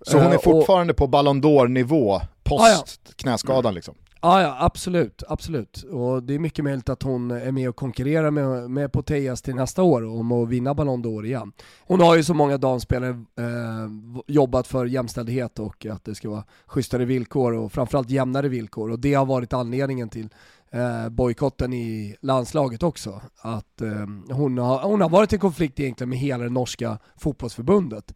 [0.02, 3.12] Så hon är eh, fortfarande och, på Ballon d'Or nivå post ah, ja.
[3.16, 3.94] knäskadan liksom?
[4.22, 5.82] Ja, ja, absolut, absolut.
[5.82, 9.54] Och det är mycket möjligt att hon är med och konkurrerar med, med Poteas till
[9.54, 11.52] nästa år om att vinna Ballon d'Or igen.
[11.80, 13.88] Hon har ju så många damspelare eh,
[14.26, 18.98] jobbat för jämställdhet och att det ska vara schysstare villkor och framförallt jämnare villkor och
[18.98, 20.28] det har varit anledningen till
[20.70, 23.20] eh, bojkotten i landslaget också.
[23.40, 28.14] Att eh, hon, har, hon har varit i konflikt egentligen med hela det norska fotbollsförbundet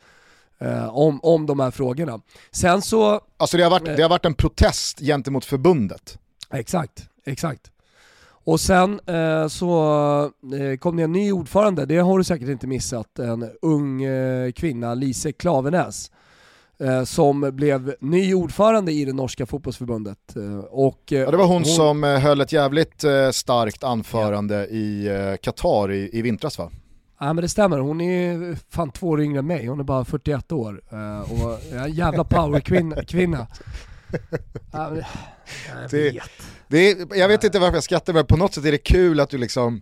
[0.59, 2.21] eh, om, om de här frågorna.
[2.51, 3.21] Sen så...
[3.37, 6.19] Alltså det har, varit, det har varit en protest gentemot förbundet.
[6.51, 7.71] Exakt, exakt.
[8.47, 12.67] Och sen eh, så eh, kom det en ny ordförande, det har du säkert inte
[12.67, 16.11] missat, en ung eh, kvinna, Lise Klavenäs,
[16.81, 20.37] eh, som blev ny ordförande i det norska fotbollsförbundet.
[20.37, 24.65] Eh, och, ja, det var hon, hon, som höll ett jävligt starkt anförande ja.
[24.65, 26.71] i Qatar i, i vintras va?
[27.19, 30.05] Ja men det stämmer, hon är fan två år yngre än mig, hon är bara
[30.05, 33.47] 41 år uh, och är en jävla powerkvinna.
[34.73, 36.21] Ja, jag, det,
[36.69, 39.21] det är, jag vet inte varför jag skrattar men på något sätt är det kul
[39.21, 39.81] att du liksom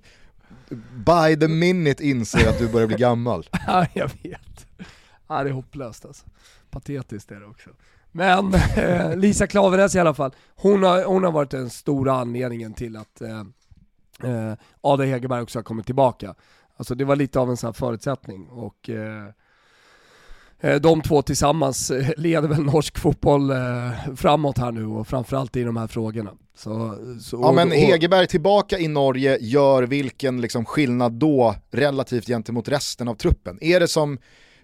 [0.95, 3.49] by the minute inser att du börjar bli gammal.
[3.67, 4.67] ja jag vet.
[5.29, 6.27] Ja det är hopplöst alltså.
[6.71, 7.71] Patetiskt är det också.
[8.13, 12.75] Men eh, Lisa Klaveness i alla fall, hon har, hon har varit den stora anledningen
[12.75, 13.41] till att eh,
[14.31, 16.35] eh, Ada Hegerberg också har kommit tillbaka.
[16.77, 19.27] Alltså det var lite av en sån här förutsättning och eh,
[20.61, 23.57] eh de två tillsammans eh, leder väl norsk fotboll eh,
[24.17, 26.31] framåt här nu och framförallt i de här frågorna.
[26.57, 32.69] Så, så, ja men Hegerberg tillbaka i Norge gör vilken liksom skillnad då relativt gentemot
[32.69, 33.59] resten av truppen?
[33.61, 34.19] Är det som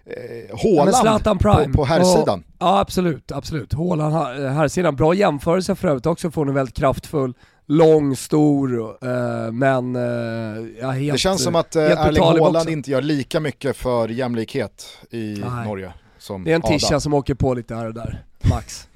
[0.05, 2.43] eh, Håland på, på herrsidan?
[2.59, 3.73] Ja absolut, absolut.
[3.73, 4.13] Håland
[4.53, 7.33] herrsidan, bra jämförelse för övrigt också, får en väldigt kraftfull
[7.69, 12.91] lång, stor, uh, men uh, ja, helt, Det känns som att uh, Erling Haaland inte
[12.91, 15.67] gör lika mycket för jämlikhet i Nej.
[15.67, 18.87] Norge som Det är en tisha som åker på lite här och där, max.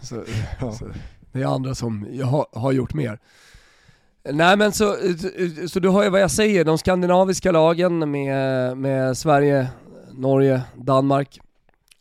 [0.02, 0.24] så,
[0.60, 0.72] ja.
[0.72, 0.86] så,
[1.32, 3.18] det är andra som har, har gjort mer.
[4.30, 4.96] Nej men så,
[5.68, 9.68] så du har ju vad jag säger, de skandinaviska lagen med, med Sverige,
[10.12, 11.40] Norge, Danmark,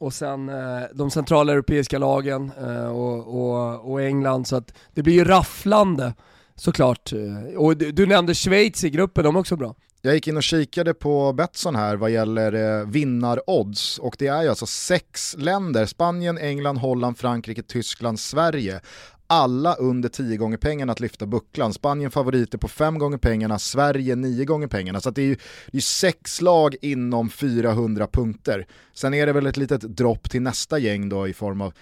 [0.04, 5.04] och sen eh, de centrala europeiska lagen eh, och, och, och, England, så att det
[5.04, 6.14] blir ju rafflande
[6.56, 7.14] såklart.
[7.14, 9.76] Eh, och du, du, nämnde Schweiz i gruppen, de är också bra.
[10.02, 14.44] Jag gick in och kikade på Betsson här vad gäller eh, vinnarodds och det är
[14.44, 18.82] ju alltså sex länder, Spanien, England, Holland, Frankrike, Tyskland, Sverige
[19.28, 21.74] alla under 10 gånger pengarna att lyfta bucklan.
[21.74, 25.02] Spanien favoriter på 5 gånger pengarna, Sverige 9 gånger pengarna.
[25.02, 25.38] Så det är ju
[25.72, 28.68] det är sex lag inom 400 punkter.
[28.94, 31.74] Sen är det väl ett litet dropp till nästa gäng då i form av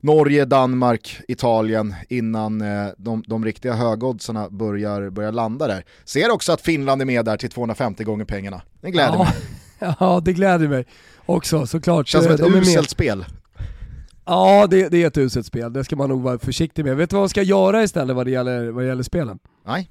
[0.00, 5.84] Norge, Danmark, Italien innan eh, de, de riktiga högoddsarna börjar, börjar landa där.
[6.04, 8.62] Ser också att Finland är med där till 250 gånger pengarna.
[8.80, 9.32] Det gläder ja, mig.
[9.98, 10.86] Ja, det gläder mig
[11.26, 12.08] också såklart.
[12.08, 13.24] Känns som ett uselt spel.
[14.24, 15.72] Ja, det, det är ett uselt spel.
[15.72, 16.96] Det ska man nog vara försiktig med.
[16.96, 19.38] Vet du vad man ska göra istället vad det gäller, vad det gäller spelen?
[19.66, 19.90] Nej.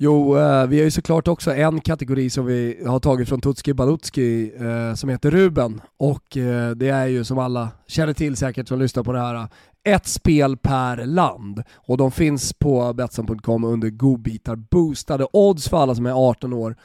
[0.00, 3.74] Jo, eh, vi har ju såklart också en kategori som vi har tagit från Tutski
[3.74, 5.80] Balutski eh, som heter Ruben.
[5.96, 9.48] Och eh, det är ju som alla känner till säkert som lyssnar på det här,
[9.84, 11.62] ett spel per land.
[11.74, 16.76] Och de finns på Betsson.com under godbitar boostade odds för alla som är 18 år.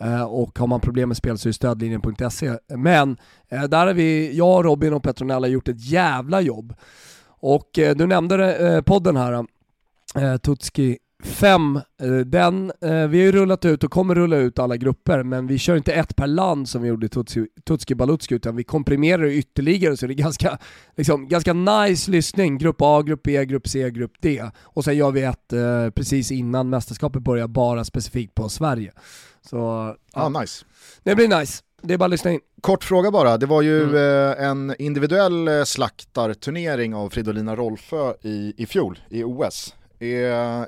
[0.00, 2.58] Eh, och har man problem med spel så är stödlinjen.se.
[2.68, 3.16] Men
[3.48, 6.74] eh, där har vi, jag, Robin och Petronella gjort ett jävla jobb.
[7.40, 9.46] Och eh, du nämnde eh, podden här,
[10.14, 11.80] eh, Tutski 5,
[12.26, 15.76] den, vi har ju rullat ut och kommer rulla ut alla grupper men vi kör
[15.76, 19.34] inte ett per land som vi gjorde i Tutski, Tutski Balutski utan vi komprimerar det
[19.34, 20.58] ytterligare så det är ganska,
[20.96, 22.58] liksom, ganska nice lyssning.
[22.58, 24.50] Grupp A, Grupp B, Grupp C, Grupp D.
[24.62, 25.52] Och sen gör vi ett
[25.94, 28.92] precis innan mästerskapet börjar bara specifikt på Sverige.
[29.50, 29.96] Så, ja.
[30.12, 30.64] Ah, nice.
[31.02, 31.62] Det blir nice.
[31.82, 32.40] Det är bara att lyssna in.
[32.60, 33.94] Kort fråga bara, det var ju mm.
[33.94, 39.74] eh, en individuell eh, slaktarturnering av Fridolina Rolfö i, i fjol i OS.
[39.98, 40.06] Är,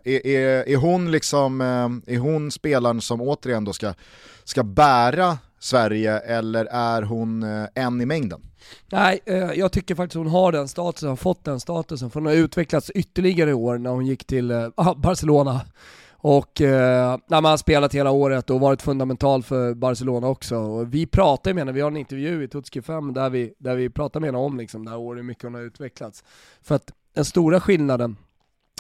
[0.05, 3.95] är, är, är, hon liksom, eh, är hon spelaren som återigen då ska,
[4.45, 7.43] ska bära Sverige eller är hon
[7.75, 8.43] en i mängden?
[8.93, 9.21] Nej,
[9.55, 12.91] jag tycker faktiskt hon har den statusen, har fått den statusen, för hon har utvecklats
[12.91, 14.49] ytterligare i år när hon gick till
[14.97, 15.61] Barcelona
[16.21, 20.57] och eh, när man har spelat hela året och varit fundamental för Barcelona också.
[20.57, 23.77] Och vi pratar med henne, vi har en intervju i Tutski 5 där vi, där
[23.77, 26.25] vi pratar med henne om liksom, det här året, hur mycket hon har utvecklats.
[26.63, 28.17] För att den stora skillnaden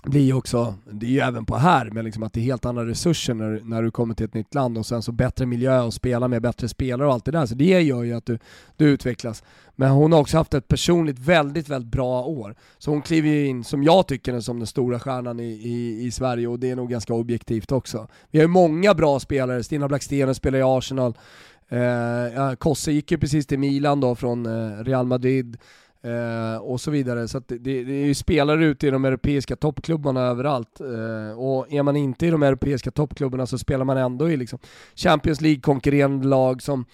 [0.02, 2.64] blir ju också, det är ju även på här, men liksom att det är helt
[2.64, 5.82] andra resurser när, när du kommer till ett nytt land och sen så bättre miljö
[5.82, 7.46] och spela med bättre spelare och allt det där.
[7.46, 8.38] Så det gör ju att du,
[8.76, 9.42] du utvecklas.
[9.76, 12.54] Men hon har också haft ett personligt väldigt, väldigt bra år.
[12.78, 16.10] Så hon kliver ju in, som jag tycker, som den stora stjärnan i, i, i
[16.10, 18.08] Sverige och det är nog ganska objektivt också.
[18.30, 21.14] Vi har ju många bra spelare, Stina Blackstenen spelar i Arsenal,
[21.68, 25.56] eh, Kosse gick ju precis till Milan då från eh, Real Madrid,
[26.02, 27.28] Eh, och så vidare.
[27.28, 30.80] Så det, det, är ju spelare ute i de europeiska toppklubbarna överallt.
[30.80, 34.58] Eh, och är man inte i de europeiska toppklubbarna så spelar man ändå i liksom
[34.94, 36.84] Champions League-konkurrerande lag som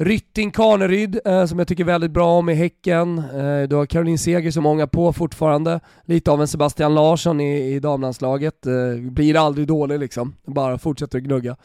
[0.00, 3.18] Rytting Kaneryd, eh, som jag tycker väldigt bra om i Häcken.
[3.18, 5.80] Eh, du har Caroline Seger som många på fortfarande.
[6.04, 8.66] Lite av en Sebastian Larsson i, i damlandslaget.
[8.66, 11.56] Eh, blir aldrig dålig liksom, bara fortsätter att gnugga.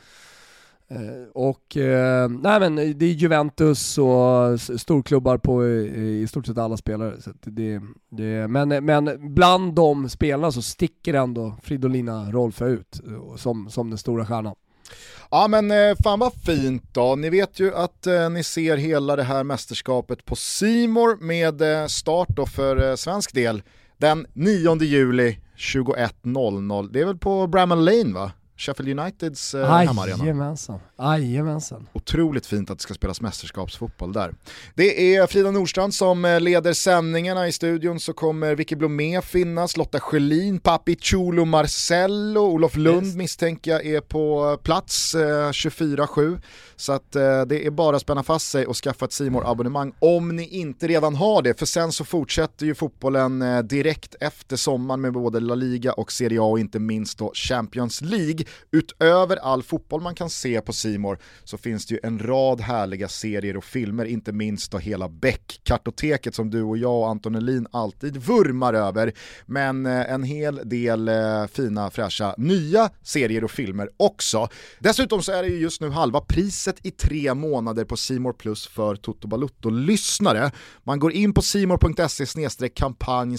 [0.94, 6.58] Eh, och eh, nej men det är Juventus och storklubbar på i, i stort sett
[6.58, 7.22] alla spelare.
[7.22, 13.36] Så det, det, men, men bland de spelarna så sticker ändå Fridolina Rolfö ut eh,
[13.36, 14.56] som, som den stora stjärnan.
[15.32, 17.16] Ja men eh, fan vad fint då.
[17.16, 22.30] Ni vet ju att eh, ni ser hela det här mästerskapet på Simor med start
[22.30, 23.64] då för eh, svensk del
[23.98, 26.90] den 9 juli 21.00.
[26.94, 28.32] Det är väl på Bramall Lane va?
[28.58, 30.18] Sheffield Uniteds eh, hemmaarena.
[30.18, 31.88] Jajamensan, jajamensan.
[31.94, 34.36] Otroligt fint att det ska spelas mästerskapsfotboll där.
[34.76, 39.78] Det är Frida Nordstrand som eh, leder sändningarna i studion så kommer Vicky Blomé finnas,
[39.78, 43.16] Lotta Schelin, Papi Chulo Marcello, Olof Lund yes.
[43.16, 46.42] misstänker jag är på plats eh, 24-7.
[46.76, 49.94] Så att eh, det är bara att spänna fast sig och skaffa ett simor abonnemang
[50.00, 51.60] om ni inte redan har det.
[51.60, 56.12] För sen så fortsätter ju fotbollen eh, direkt efter sommaren med både La Liga och
[56.12, 58.46] Serie A och inte minst då Champions League.
[58.72, 63.08] Utöver all fotboll man kan se på Simor så finns det ju en rad härliga
[63.08, 67.68] serier och filmer, inte minst då hela Beck-kartoteket som du och jag och Anton Elin
[67.72, 69.14] alltid vurmar över.
[69.46, 74.48] Men eh, en hel del eh, fina fräscha nya serier och filmer också.
[74.80, 78.68] Dessutom så är det ju just nu halva priset i tre månader på Simor Plus
[78.68, 80.52] för Toto Balutto-lyssnare.
[80.84, 83.38] Man går in på simor.se kampanj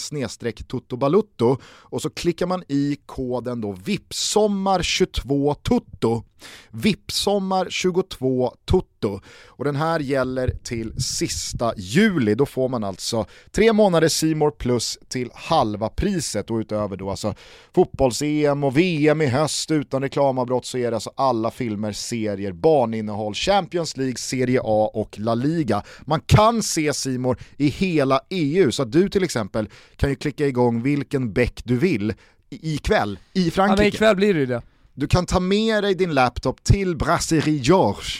[0.68, 6.22] Toto Balutto och så klickar man i koden då VIPSOMMAR22TOTO
[6.70, 9.20] VIP-sommar 22 Tutto.
[9.46, 12.34] Och den här gäller till sista juli.
[12.34, 17.34] Då får man alltså tre månader Simor plus till halva priset och utöver då alltså
[17.74, 23.34] fotbolls-EM och VM i höst utan reklamavbrott så är det alltså alla filmer, serier, barninnehåll,
[23.34, 25.82] Champions League, Serie A och La Liga.
[26.06, 30.46] Man kan se Simor i hela EU så att du till exempel kan ju klicka
[30.46, 32.14] igång vilken bäck du vill
[32.50, 33.82] ikväll i Frankrike.
[33.82, 34.62] Ja, ikväll blir det ju det.
[34.96, 38.10] Du kan ta med dig din laptop till Brasserie George,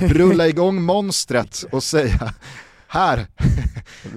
[0.00, 2.34] rulla igång monstret och säga
[2.88, 3.26] här,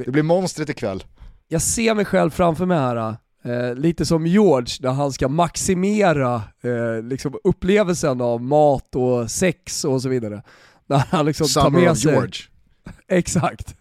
[0.06, 1.04] det blir monstret ikväll.
[1.48, 6.36] Jag ser mig själv framför mig här, eh, lite som George när han ska maximera
[6.64, 10.42] eh, liksom upplevelsen av mat och sex och så vidare.
[10.88, 12.12] När han liksom Summer tar med sig...
[12.12, 12.40] George.
[13.08, 13.76] Exakt.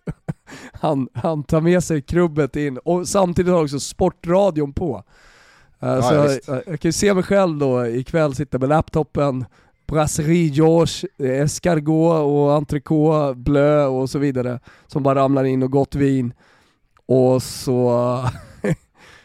[0.72, 5.04] Han, han tar med sig krubbet in och samtidigt har också sportradion på.
[5.82, 8.68] Uh, ja, så jag, jag, jag, kan ju se mig själv då ikväll sitta med
[8.68, 9.44] laptopen,
[9.86, 11.08] Brasserie George,
[11.42, 16.34] escargot och entrecote, bleu och så vidare som bara ramlar in och gott vin.
[17.06, 18.18] Och så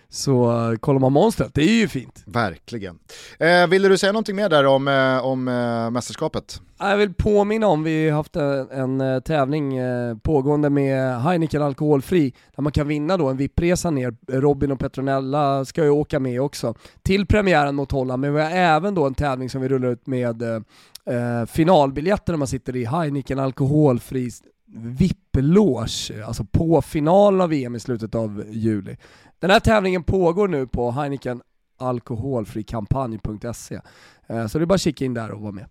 [0.10, 2.24] så kollar man monstret, det är ju fint.
[2.26, 3.00] Verkligen.
[3.40, 6.62] Eh, ville du säga någonting mer där om, eh, om eh, mästerskapet?
[6.80, 11.62] Jag vill påminna om, vi har haft en, en eh, tävling eh, pågående med Heineken
[11.62, 14.16] Alkoholfri, där man kan vinna då en VIP-resa ner.
[14.28, 18.52] Robin och Petronella ska ju åka med också, till premiären mot Holland, men vi har
[18.52, 22.86] även då en tävling som vi rullar ut med eh, finalbiljetter när man sitter i
[22.86, 24.30] Heineken Alkoholfri
[24.76, 28.98] VIP-loge, alltså på finalen av VM i slutet av juli.
[29.40, 31.42] Den här tävlingen pågår nu på Heineken
[31.80, 33.80] alkoholfrikampanj.se.
[34.28, 35.66] Eh, så det är bara att kika in där och vara med.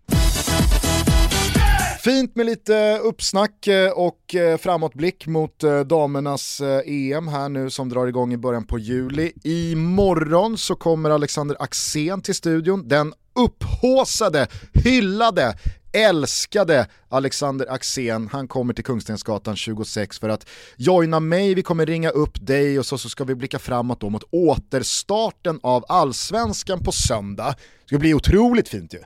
[2.00, 8.07] Fint med lite uppsnack eh, och eh, framåtblick mot damernas EM här nu som drar
[8.07, 9.33] igång i början på juli.
[9.44, 15.55] Imorgon så kommer Alexander Axén till studion, den upphåsade, hyllade,
[15.96, 22.11] älskade Alexander Axén, han kommer till Kungstensgatan 26 för att joina mig, vi kommer ringa
[22.11, 26.92] upp dig och så, så ska vi blicka framåt då mot återstarten av allsvenskan på
[26.92, 27.54] söndag.
[27.80, 28.98] Det ska bli otroligt fint ju.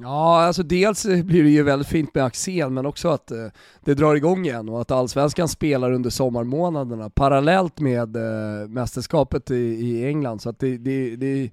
[0.00, 3.46] Ja, alltså dels blir det ju väldigt fint med Axel, men också att eh,
[3.84, 9.54] det drar igång igen och att Allsvenskan spelar under sommarmånaderna parallellt med eh, mästerskapet i,
[9.54, 10.42] i, England.
[10.42, 11.50] Så att det, det, det,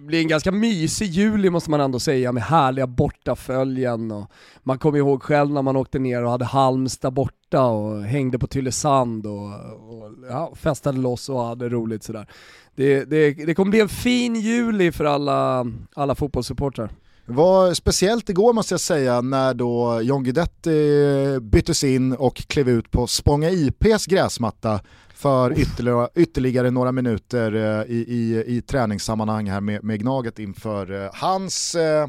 [0.00, 4.10] blir en ganska mysig juli måste man ändå säga med härliga bortaföljen.
[4.10, 4.30] Och
[4.62, 8.46] man kommer ihåg själv när man åkte ner och hade Halmstad borta och hängde på
[8.46, 12.26] Tylösand och, och ja, festade loss och hade roligt sådär.
[12.74, 16.90] Det, det, det kommer bli en fin juli för alla, alla fotbollssupportrar.
[17.26, 22.68] Det var speciellt igår måste jag säga när då John Guidetti byttes in och klev
[22.68, 24.80] ut på Spånga IPs gräsmatta
[25.14, 31.04] för ytterligare, ytterligare några minuter eh, i, i, i träningssammanhang här med, med Gnaget inför
[31.04, 32.06] eh, hans eh,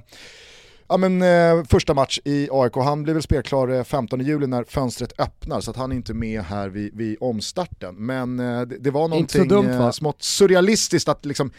[0.89, 4.63] Ja men eh, första match i AIK, han blir väl spelklar 15 eh, juli när
[4.63, 7.95] fönstret öppnar så att han är inte med här vid, vid omstarten.
[7.95, 11.51] Men eh, det, det, var någonting dumt, eh, smått surrealistiskt att liksom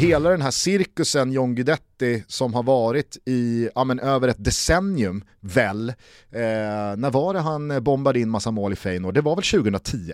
[0.00, 5.24] hela den här cirkusen John Guidetti som har varit i ja, men, över ett decennium
[5.40, 5.94] väl, eh,
[6.96, 9.14] när var det han bombade in massa mål i Feyenoord?
[9.14, 10.12] Det var väl 2010?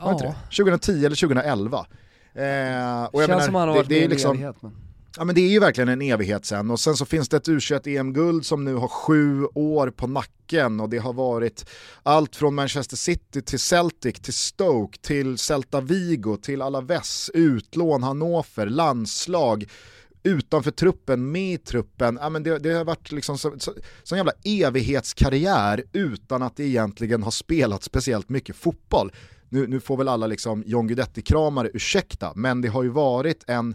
[0.00, 0.12] Var ja.
[0.12, 0.34] inte det?
[0.56, 1.78] 2010 eller 2011?
[1.78, 1.86] Eh, och
[2.34, 4.72] jag Känns menar, som han har varit det, det är liksom, evighet, men...
[5.16, 7.48] Ja men det är ju verkligen en evighet sen och sen så finns det ett
[7.48, 11.70] u EM-guld som nu har sju år på nacken och det har varit
[12.02, 18.66] allt från Manchester City till Celtic till Stoke till Celta Vigo till Alaves, utlån, Hannover,
[18.66, 19.66] landslag
[20.22, 22.18] utanför truppen, med i truppen.
[22.20, 26.64] Ja, men det, det har varit liksom så, så, så jävla evighetskarriär utan att det
[26.64, 29.12] egentligen har spelat speciellt mycket fotboll.
[29.48, 33.74] Nu, nu får väl alla liksom John Guidetti-kramare ursäkta, men det har ju varit en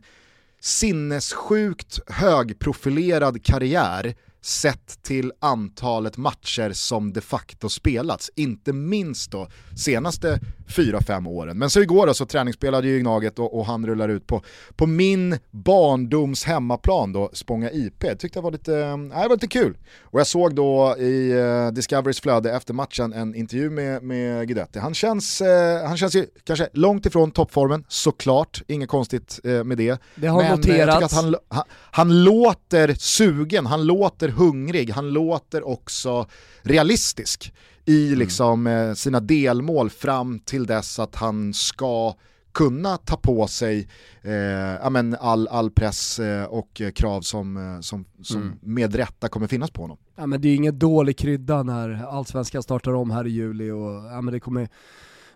[0.62, 8.32] sinnessjukt högprofilerad karriär sett till antalet matcher som de facto spelats.
[8.36, 11.58] Inte minst då senaste 4-5 åren.
[11.58, 14.42] Men så igår då så träningsspelade ju Gnaget och, och, han rullar ut på,
[14.76, 18.04] på min barndoms hemmaplan då, Spånga IP.
[18.04, 19.78] Jag tyckte det var lite, äh, det var lite kul.
[20.02, 24.80] Och jag såg då i uh, Discoverys flöde efter matchen en intervju med, med Guidetti.
[24.80, 25.48] Han känns, uh,
[25.88, 30.02] han känns ju kanske långt ifrån toppformen, såklart, inget konstigt uh, med det.
[30.16, 31.14] Det har Men noterats.
[31.14, 36.28] Han, han, han låter sugen, han låter hungrig, han låter också
[36.62, 37.54] realistisk
[37.86, 38.20] i mm.
[38.20, 42.16] liksom, eh, sina delmål fram till dess att han ska
[42.58, 43.88] kunna ta på sig
[44.22, 48.60] eh, men all, all press eh, och krav som, eh, som, som mm.
[48.62, 49.98] med rätta kommer finnas på honom.
[50.16, 53.94] Ja, men det är ingen dålig krydda när allsvenskan startar om här i juli och
[54.12, 54.70] ja, men det kommer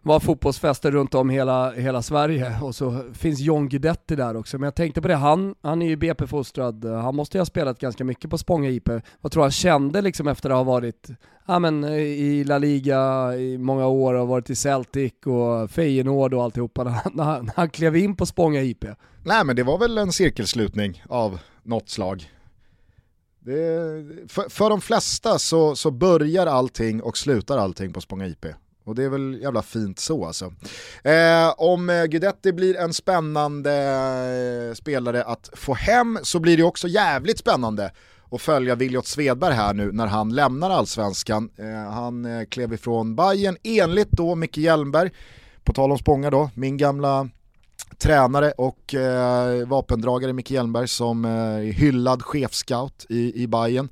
[0.01, 4.57] var fotbollsfester runt om hela, hela Sverige och så finns John Guidetti där också.
[4.57, 7.79] Men jag tänkte på det, han, han är ju BP-fostrad, han måste ju ha spelat
[7.79, 8.89] ganska mycket på Spånga IP.
[9.21, 11.09] Vad tror han kände liksom efter att ha varit
[11.45, 16.43] ja, men, i La Liga i många år och varit i Celtic och Feyenoord och
[16.43, 18.85] alltihopa när han, när han klev in på Spånga IP?
[19.23, 22.31] Nej men det var väl en cirkelslutning av något slag.
[23.39, 23.51] Det,
[24.27, 28.45] för, för de flesta så, så börjar allting och slutar allting på Spånga IP.
[28.91, 30.53] Och det är väl jävla fint så alltså.
[31.03, 33.73] Eh, om eh, Guidetti blir en spännande
[34.69, 37.91] eh, spelare att få hem så blir det också jävligt spännande
[38.31, 41.49] att följa Viljot Svedberg här nu när han lämnar allsvenskan.
[41.57, 45.11] Eh, han eh, klev ifrån Bayern enligt då Micke Hjelmberg,
[45.63, 47.29] på tal om Spånga då, min gamla
[47.97, 53.89] tränare och eh, vapendragare Micke Hjelmberg som eh, hyllad chefscout i, i Bayern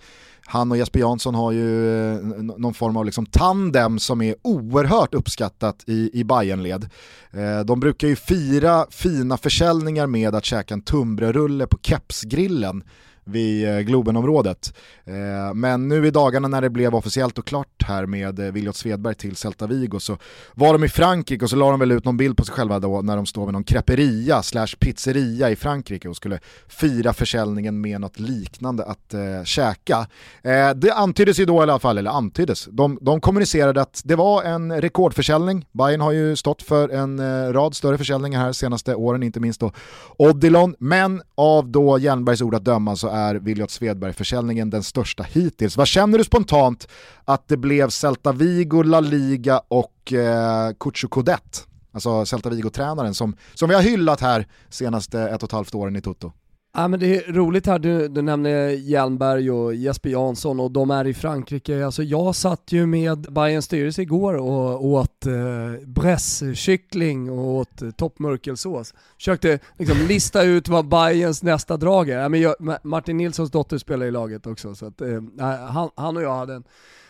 [0.49, 5.13] han och Jesper Jansson har ju eh, någon form av liksom tandem som är oerhört
[5.13, 6.89] uppskattat i, i Bayernled.
[7.31, 12.83] Eh, de brukar ju fira fina försäljningar med att käka en tunnbrödsrulle på kepsgrillen
[13.29, 14.73] vid eh, Globenområdet.
[15.05, 18.75] Eh, men nu i dagarna när det blev officiellt och klart här med eh, Viljot
[18.75, 20.17] Svedberg till Celta Vigo så
[20.53, 22.79] var de i Frankrike och så la de väl ut någon bild på sig själva
[22.79, 27.81] då när de står vid någon creperia slash pizzeria i Frankrike och skulle fira försäljningen
[27.81, 30.07] med något liknande att eh, käka.
[30.41, 34.15] Eh, det antyddes ju då i alla fall, eller antyddes, de, de kommunicerade att det
[34.15, 35.65] var en rekordförsäljning.
[35.71, 39.59] Bayern har ju stått för en eh, rad större försäljningar här senaste åren, inte minst
[39.59, 39.71] då
[40.17, 45.23] Odilon, men av då Jernbergs ord att döma så är är Williot Svedberg-försäljningen den största
[45.23, 45.77] hittills.
[45.77, 46.87] Vad känner du spontant
[47.25, 51.67] att det blev Celta Vigo, La Liga och eh, Cucho Codet?
[51.91, 55.95] Alltså Celta Vigo-tränaren som, som vi har hyllat här senaste ett och ett halvt åren
[55.95, 56.31] i Toto.
[56.73, 60.91] Ja men det är roligt här, du, du nämner Hjelmberg och Jesper Jansson och de
[60.91, 61.85] är i Frankrike.
[61.85, 67.89] Alltså jag satt ju med Bayerns styrelse igår och åt eh, brässkyckling och åt eh,
[67.89, 68.93] toppmörkelsås.
[69.17, 72.19] Försökte liksom lista ut vad Bayerns nästa drag är.
[72.19, 75.21] Ja, men jag, Martin Nilssons dotter spelar i laget också så att, eh,
[75.69, 76.63] han, han och jag hade en,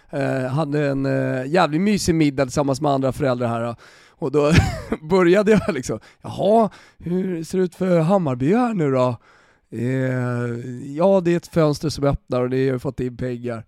[0.10, 3.76] eh, hade en eh, jävligt mysig middag tillsammans med andra föräldrar här.
[4.10, 4.52] Och då
[5.02, 9.18] började jag liksom, jaha, hur ser det ut för Hammarby här nu då?
[9.72, 13.66] Eh, ja, det är ett fönster som öppnar och det har fått in pengar.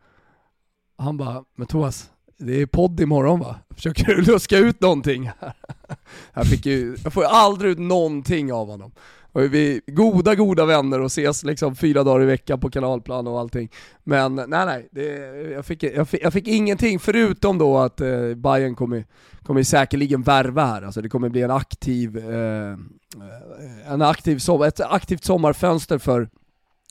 [0.98, 3.56] Han bara, men Thomas, det är podd imorgon va?
[3.70, 5.32] Försöker du luska ut någonting?
[6.34, 8.92] jag, fick ju, jag får aldrig ut någonting av honom.
[9.32, 13.28] Och vi är goda, goda vänner och ses liksom fyra dagar i veckan på kanalplan
[13.28, 13.70] och allting.
[14.04, 15.06] Men nej, nej, det,
[15.52, 19.06] jag, fick, jag, fick, jag fick ingenting förutom då att eh, Bayern kommer,
[19.44, 20.82] kommer säkerligen värva här.
[20.82, 26.30] Alltså det kommer bli en aktiv, eh, eh en aktiv som, ett aktivt sommarfönster för,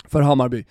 [0.09, 0.64] för Hammarby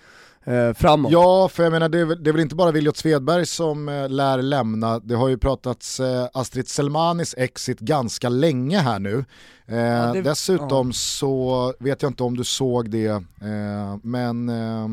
[0.50, 1.12] eh, framåt.
[1.12, 3.89] Ja, för jag menar det är, väl, det är väl inte bara Viljot Svedberg som
[3.89, 9.26] eh, lär lämna, det har ju pratats eh, Astrid Selmanis exit ganska länge här nu.
[9.68, 10.93] Eh, ja, det, dessutom ja.
[10.93, 14.84] så vet jag inte om du såg det, eh, men eh,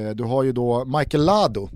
[0.00, 1.68] eh, du har ju då Michael Lado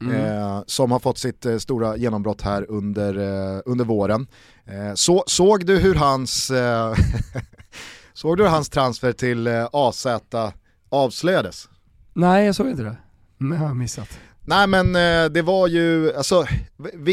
[0.00, 0.14] Mm.
[0.14, 4.26] Eh, som har fått sitt eh, stora genombrott här under, eh, under våren.
[4.94, 6.50] så, såg du hur hans
[8.12, 10.06] Såg du hur hans transfer till AZ
[10.88, 11.68] avslöjades?
[12.18, 12.96] Nej, jag såg inte det.
[13.38, 14.18] Men jag har missat.
[14.44, 14.92] Nej men
[15.32, 16.46] det var ju, alltså,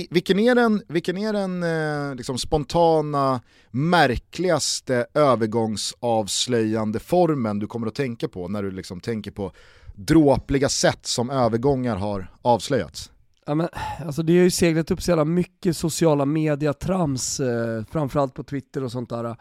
[0.09, 3.41] vilken är den, vilken är den liksom, spontana,
[3.71, 9.51] märkligaste övergångsavslöjande formen du kommer att tänka på när du liksom tänker på
[9.95, 13.11] dråpliga sätt som övergångar har avslöjats?
[13.45, 13.67] Ja, men,
[14.05, 18.83] alltså det har ju seglat upp så jävla mycket sociala media-trams, eh, framförallt på Twitter
[18.83, 19.35] och sånt där, eh,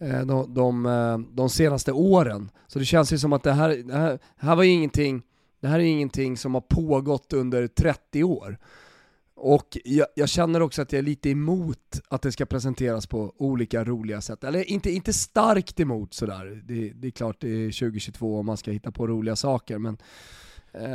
[0.00, 2.50] Eh, de, de, eh, de, senaste åren.
[2.66, 5.22] Så det känns ju som att det här, det här, det här var ingenting,
[5.60, 8.58] det här är ingenting som har pågått under 30 år.
[9.34, 13.34] Och jag, jag, känner också att jag är lite emot att det ska presenteras på
[13.36, 14.44] olika roliga sätt.
[14.44, 16.62] Eller inte, inte starkt emot sådär.
[16.64, 19.98] Det, det är klart det är 2022 och man ska hitta på roliga saker men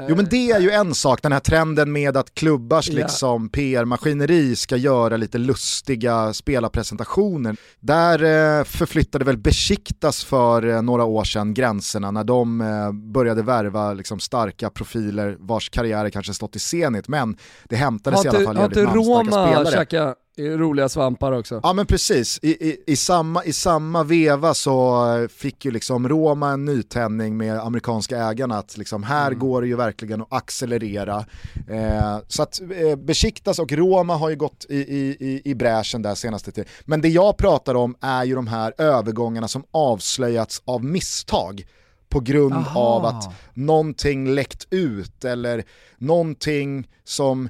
[0.10, 3.02] Jo men det är ju en sak, den här trenden med att klubbars yeah.
[3.02, 7.56] liksom PR-maskineri ska göra lite lustiga spelarpresentationer.
[7.80, 8.24] Där
[8.60, 13.94] eh, förflyttade väl Besiktas för eh, några år sedan gränserna när de eh, började värva
[13.94, 18.58] liksom, starka profiler vars karriärer kanske stått i senit, men det hämtades i alla fall
[18.58, 20.16] jävligt namnstarka spelare.
[20.38, 21.60] Roliga svampar också.
[21.64, 26.52] Ja men precis, I, i, i, samma, i samma veva så fick ju liksom Roma
[26.52, 29.40] en nytändning med amerikanska ägarna att liksom här mm.
[29.40, 31.26] går det ju verkligen att accelerera.
[31.70, 36.16] Eh, så att eh, Besiktas och Roma har ju gått i, i, i bräschen där
[36.16, 36.70] senaste tiden.
[36.86, 41.66] Men det jag pratar om är ju de här övergångarna som avslöjats av misstag
[42.10, 42.80] på grund Aha.
[42.80, 45.64] av att någonting läckt ut eller
[45.98, 47.50] någonting som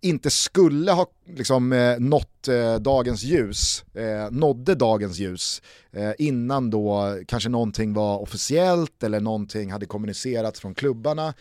[0.00, 6.70] inte skulle ha liksom, eh, nått eh, dagens ljus, eh, nådde dagens ljus eh, innan
[6.70, 11.34] då kanske någonting var officiellt eller någonting hade kommunicerats från klubbarna.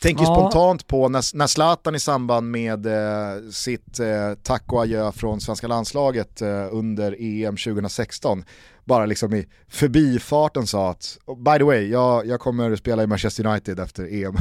[0.00, 0.34] Tänker ja.
[0.34, 5.40] spontant på när, när Zlatan i samband med eh, sitt eh, tack och adjö från
[5.40, 8.44] svenska landslaget eh, under EM 2016
[8.84, 13.46] bara liksom i förbifarten sa att by the way, jag, jag kommer spela i Manchester
[13.46, 14.36] United efter EM.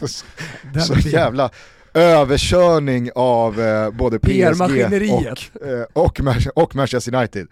[0.06, 1.50] så, så jävla
[1.94, 4.60] överkörning av eh, både PSG
[5.12, 6.20] och, eh, och,
[6.54, 7.48] och Manchester United.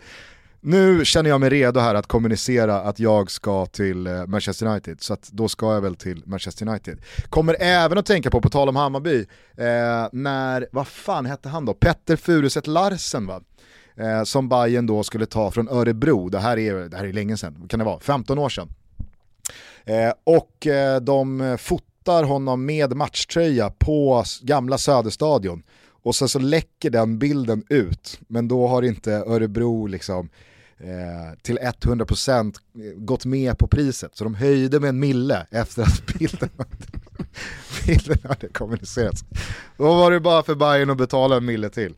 [0.60, 5.02] Nu känner jag mig redo här att kommunicera att jag ska till eh, Manchester United,
[5.02, 7.00] så då ska jag väl till Manchester United.
[7.28, 9.18] Kommer även att tänka på, på tal om Hammarby,
[9.56, 11.74] eh, när, vad fan hette han då?
[11.74, 13.40] Petter Furuset Larsen va?
[13.98, 17.36] Eh, som Bayern då skulle ta från Örebro, det här är, det här är länge
[17.36, 18.68] sedan, kan det vara, 15 år sedan.
[19.84, 25.62] Eh, och eh, de fotar honom med matchtröja på gamla Söderstadion
[26.02, 30.28] och sen så läcker den bilden ut, men då har inte Örebro liksom
[30.78, 32.54] eh, till 100%
[32.96, 34.16] gått med på priset.
[34.16, 36.48] Så de höjde med en mille efter att bilden,
[37.86, 39.24] bilden hade kommunicerats.
[39.76, 41.94] Då var det bara för Bayern att betala en mille till.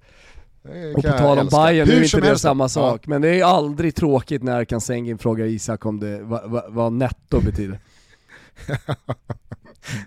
[0.96, 3.10] Och på tal om Bayern, nu är inte det samma sak, ja.
[3.10, 7.40] men det är aldrig tråkigt när Kansengin frågar Isak om det, vad, vad, vad netto
[7.40, 7.80] betyder.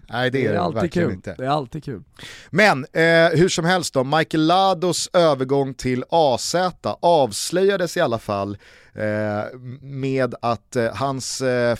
[0.10, 1.16] Nej det är, det är alltid verkligen kul.
[1.16, 1.36] inte.
[1.38, 2.04] Det är alltid kul.
[2.50, 6.56] Men eh, hur som helst då, Michael Lados övergång till AZ
[7.00, 8.58] avslöjades i alla fall
[8.94, 11.76] eh, med att eh, hans eh,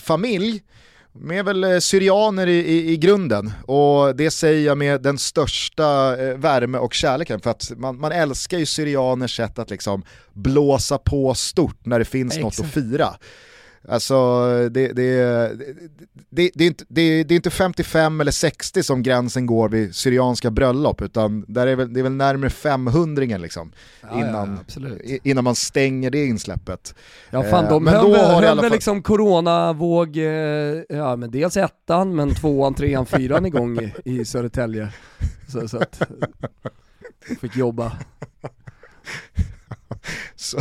[1.14, 5.18] familj med väl eh, syrianer i, i, i, grunden och det säger jag med den
[5.18, 10.04] största eh, värme och kärleken för att man, man älskar ju syrianers sätt att liksom
[10.32, 12.58] blåsa på stort när det finns Exakt.
[12.58, 13.08] något att fira.
[13.88, 15.12] Alltså det, det,
[16.30, 20.50] det, det, är inte, det, är inte 55 eller 60 som gränsen går vid syrianska
[20.50, 25.44] bröllop utan där är väl, det är väl närmare 500 liksom ja, innan, ja, innan
[25.44, 26.94] man stänger det insläppet.
[27.30, 28.14] Ja fan de eh, höll,
[28.44, 30.24] höll väl liksom coronavåg, eh,
[30.88, 34.88] ja men dels ettan men tvåan, trean, fyran igång i, i Södertälje.
[35.48, 36.02] Så, så att,
[37.40, 37.92] fick jobba.
[40.36, 40.58] så,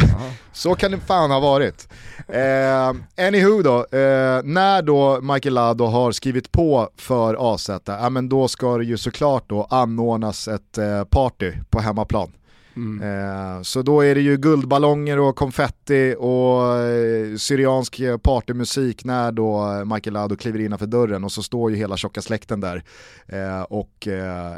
[0.53, 1.87] så, kan det fan ha varit.
[2.27, 8.29] Eh, anywho då, eh, när då Michael Lado har skrivit på för AZ, ja, men
[8.29, 12.31] då ska det ju såklart då anordnas ett eh, party på hemmaplan.
[12.75, 13.01] Mm.
[13.01, 19.85] Eh, så då är det ju guldballonger och konfetti och eh, syriansk partymusik när då
[19.85, 22.83] Michael Lado kliver innanför dörren och så står ju hela tjocka släkten där
[23.27, 24.07] eh, och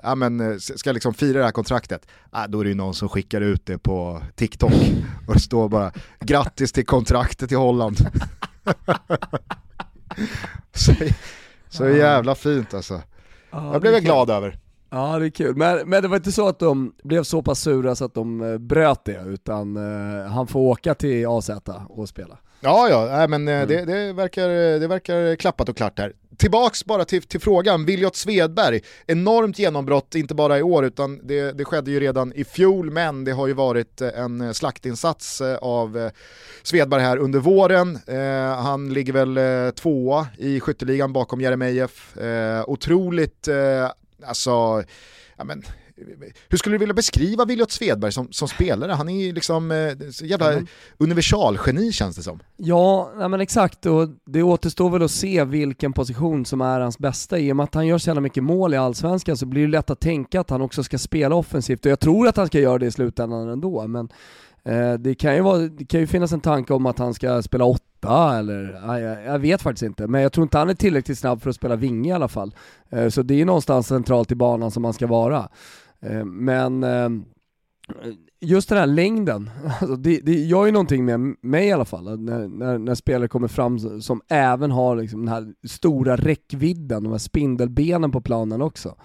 [0.03, 2.07] ja, men, ska liksom fira det här kontraktet.
[2.29, 4.73] Ah, då är det ju någon som skickar ut det på TikTok
[5.27, 7.97] och det står bara grattis till kontraktet i Holland.
[10.73, 10.93] så,
[11.69, 13.01] så jävla fint alltså.
[13.51, 14.59] Ja, Jag blev jag glad över.
[14.95, 17.59] Ja det är kul, men, men det var inte så att de blev så pass
[17.59, 21.49] sura så att de eh, bröt det, utan eh, han får åka till AZ
[21.89, 22.37] och spela.
[22.59, 23.67] Ja, ja, nej, men eh, Mm.
[23.67, 26.13] det, det, verkar, det verkar klappat och klart här.
[26.37, 31.51] Tillbaks bara till, till frågan, Viljot Svedberg, enormt genombrott, inte bara i år utan det,
[31.51, 35.55] det skedde ju redan i fjol, men det har ju varit eh, en slaktinsats eh,
[35.57, 36.11] av eh,
[36.63, 37.99] Svedberg här under våren.
[38.07, 42.17] Eh, han ligger väl eh, tvåa i skytteligan bakom Jeremejeff.
[42.17, 43.91] Eh, otroligt, eh,
[44.23, 44.83] alltså,
[45.37, 45.63] ja men,
[46.49, 48.91] hur skulle du vilja beskriva Viljot Svedberg som, som spelare?
[48.91, 49.77] Han är ju liksom eh,
[50.23, 50.67] jävla Mm.
[50.97, 52.39] universalgeni känns det som.
[52.57, 56.97] Ja, nej men exakt och det återstår väl att se vilken position som är hans
[56.97, 57.39] bästa.
[57.39, 59.71] I och med att han gör så jävla mycket mål i Allsvenskan så blir det
[59.71, 62.59] lätt att tänka att han också ska spela offensivt och jag tror att han ska
[62.59, 64.09] göra det i slutändan ändå men
[64.65, 67.41] Eh, det, kan ju vara, det kan ju finnas en tanke om att han ska
[67.41, 70.07] spela åtta eller, jag, jag vet faktiskt inte.
[70.07, 72.55] Men jag tror inte han är tillräckligt snabb för att spela vinge i alla fall.
[72.89, 75.49] Eh, så det är ju någonstans centralt i banan som han ska vara.
[76.01, 76.85] Eh, men
[78.41, 79.49] just den här längden,
[79.79, 83.27] alltså det, det gör ju någonting med mig i alla fall, när, när, när spelare
[83.27, 88.21] kommer fram som, som även har liksom den här stora räckvidden, de här spindelbenen på
[88.21, 88.95] planen också.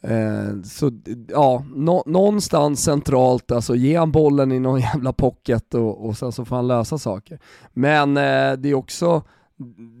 [0.00, 0.90] Eh, så
[1.28, 6.32] ja, nå, någonstans centralt, alltså ge han bollen i någon jävla pocket och, och sen
[6.32, 7.38] så får han lösa saker.
[7.72, 9.22] Men eh, det är också,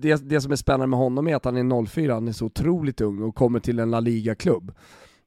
[0.00, 2.46] det, det som är spännande med honom är att han är 04, han är så
[2.46, 4.72] otroligt ung och kommer till en La Liga-klubb.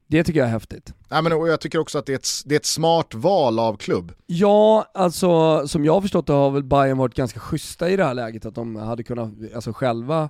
[0.06, 0.94] Det tycker jag är häftigt.
[1.08, 3.58] Nej, men, och jag tycker också att det är, ett, det är ett smart val
[3.58, 4.12] av klubb.
[4.26, 8.04] Ja, alltså som jag har förstått det har väl Bayern varit ganska schyssta i det
[8.04, 10.28] här läget, att de hade kunnat, alltså själva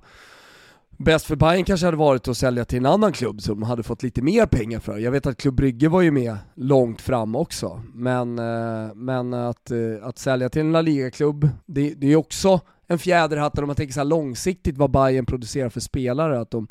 [1.04, 4.02] Bäst för Bayern kanske hade varit att sälja till en annan klubb som hade fått
[4.02, 4.98] lite mer pengar för.
[4.98, 9.70] Jag vet att Klubb Brygge var ju med långt fram också, men, eh, men att,
[9.70, 13.76] eh, att sälja till en La Liga-klubb, det, det är också en fjäderhatt om man
[13.76, 16.68] tänker så här långsiktigt vad Bayern producerar för spelare, att de,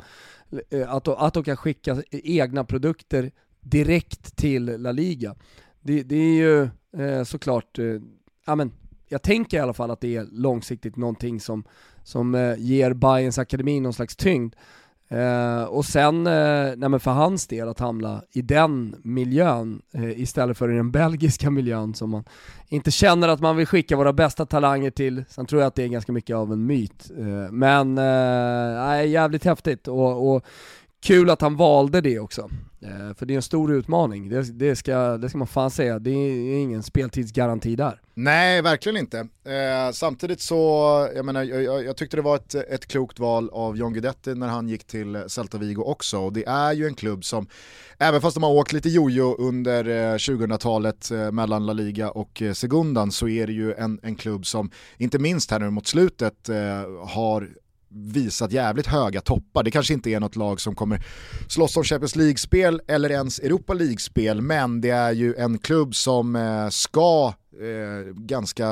[0.70, 3.30] eh, att, de- att de kan skicka egna produkter
[3.60, 5.34] direkt till La Liga.
[5.80, 6.68] Det, det är ju
[7.24, 7.78] såklart,
[8.46, 8.72] ja men
[9.08, 11.64] jag tänker i alla fall att det är långsiktigt någonting som,
[12.04, 14.54] som eh, ger Bayerns akademi någon slags tyngd.
[15.12, 20.20] Eh, och sen, eh, nej men för hans del, att hamna i den miljön eh,
[20.20, 22.24] istället för i den belgiska miljön som man
[22.68, 25.24] inte känner att man vill skicka våra bästa talanger till.
[25.28, 27.10] Sen tror jag att det är ganska mycket av en myt.
[27.18, 30.44] Eh, men, eh, nej, jävligt häftigt och, och
[31.02, 32.50] kul att han valde det också.
[32.82, 35.98] Eh, för det är en stor utmaning, det, det, ska, det ska man fan säga.
[35.98, 38.00] Det är ingen speltidsgaranti där.
[38.14, 39.18] Nej, verkligen inte.
[39.18, 40.56] Eh, samtidigt så,
[41.14, 44.34] jag menar, jag, jag, jag tyckte det var ett, ett klokt val av John Guidetti
[44.34, 46.18] när han gick till Celta Vigo också.
[46.18, 47.46] Och det är ju en klubb som,
[47.98, 52.42] även fast de har åkt lite jojo under eh, 2000-talet eh, mellan La Liga och
[52.42, 55.86] eh, Segundan, så är det ju en, en klubb som, inte minst här nu mot
[55.86, 56.56] slutet, eh,
[57.08, 57.48] har
[57.94, 59.62] visat jävligt höga toppar.
[59.62, 61.04] Det kanske inte är något lag som kommer
[61.48, 66.36] slåss om Champions League-spel eller ens Europa League-spel, men det är ju en klubb som
[66.36, 68.66] eh, ska eh, ganska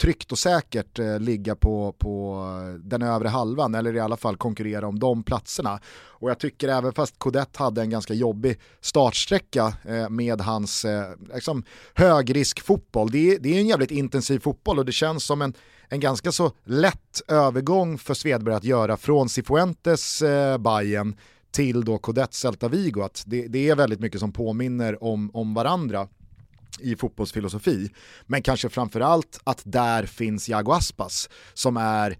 [0.00, 2.44] tryggt och säkert eh, ligga på, på
[2.84, 5.80] den övre halvan, eller i alla fall konkurrera om de platserna.
[5.92, 11.04] Och jag tycker även fast Kodett hade en ganska jobbig startsträcka eh, med hans eh,
[11.34, 11.64] liksom,
[11.94, 15.54] högriskfotboll, det, är- det är en jävligt intensiv fotboll och det känns som en
[15.92, 21.16] en ganska så lätt övergång för Svedberg att göra från Cifuentes eh, Bayern
[21.50, 23.00] till då Kodett Celta Vigo.
[23.02, 26.08] Att det, det är väldigt mycket som påminner om, om varandra
[26.78, 27.90] i fotbollsfilosofi.
[28.26, 32.18] Men kanske framförallt att där finns Jago Aspas som är,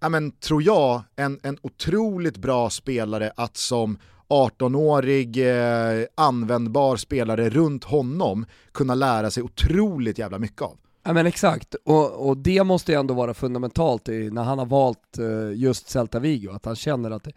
[0.00, 7.50] ja men tror jag, en, en otroligt bra spelare att som 18-årig eh, användbar spelare
[7.50, 10.76] runt honom kunna lära sig otroligt jävla mycket av.
[11.04, 14.66] Ja men exakt, och, och det måste ju ändå vara fundamentalt i, när han har
[14.66, 17.32] valt eh, just Celta Vigo, att han känner att det,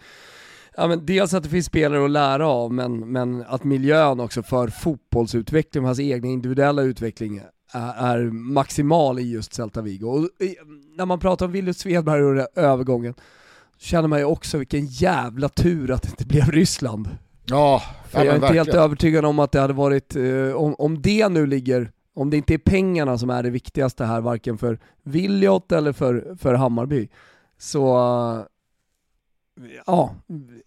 [0.80, 4.43] ja men dels att det finns spelare att lära av, men, men att miljön också
[4.43, 10.07] för fotbollsutveckling, hans egna individuella utveckling är, är maximal i just Celta Vigo.
[10.07, 10.55] Och i,
[10.97, 13.13] när man pratar om Willy Svedberg och den övergången,
[13.77, 17.09] känner man ju också vilken jävla tur att det inte blev Ryssland.
[17.45, 21.01] Ja, För jag är inte helt övertygad om att det hade varit, eh, om, om
[21.01, 24.80] det nu ligger, om det inte är pengarna som är det viktigaste här, varken för
[25.03, 27.09] Williot eller för, för Hammarby,
[27.57, 27.97] så
[28.38, 28.45] eh,
[29.86, 30.16] ja,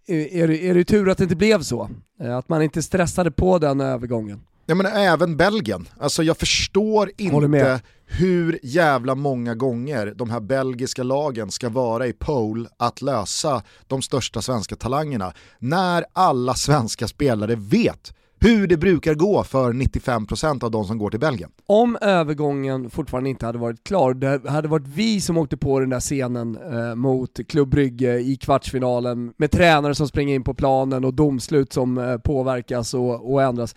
[0.07, 1.91] är, det- är det tur att det inte blev så.
[2.21, 4.41] Eh, Att man inte stressade på den övergången.
[4.67, 11.03] Ja men även Belgien, alltså jag förstår inte hur jävla många gånger de här belgiska
[11.03, 17.55] lagen ska vara i pole att lösa de största svenska talangerna när alla svenska spelare
[17.55, 21.51] vet hur det brukar gå för 95% av de som går till Belgien.
[21.67, 25.91] Om övergången fortfarande inte hade varit klar, det hade varit vi som åkte på den
[25.91, 31.05] där scenen eh, mot Club Brygge i kvartsfinalen med tränare som springer in på planen
[31.05, 33.75] och domslut som eh, påverkas och, och ändras.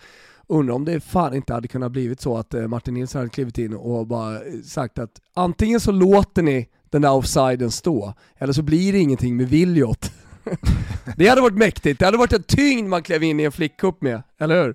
[0.48, 3.58] Undrar om det fan inte hade kunnat blivit så att eh, Martin Nilsson hade klivit
[3.58, 8.52] in och bara eh, sagt att antingen så låter ni den där offsiden stå, eller
[8.52, 10.12] så blir det ingenting med Williot.
[11.16, 14.02] det hade varit mäktigt, det hade varit en tyngd man klev in i en flickcup
[14.02, 14.74] med, eller hur?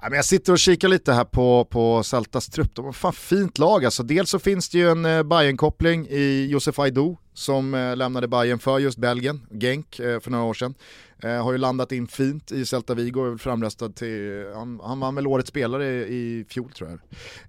[0.00, 3.84] jag sitter och kikar lite här på, på Celtas trupp, de har fan fint lag
[3.84, 4.02] alltså.
[4.02, 8.58] Dels så finns det ju en eh, Bayern-koppling i Josef Aido som eh, lämnade Bayern
[8.58, 10.74] för just Belgien, Genk, eh, för några år sedan.
[11.22, 15.00] Eh, har ju landat in fint i Celta Vigo, är framröstad till, eh, han, han
[15.00, 16.98] vann väl årets spelare i, i fjol tror jag.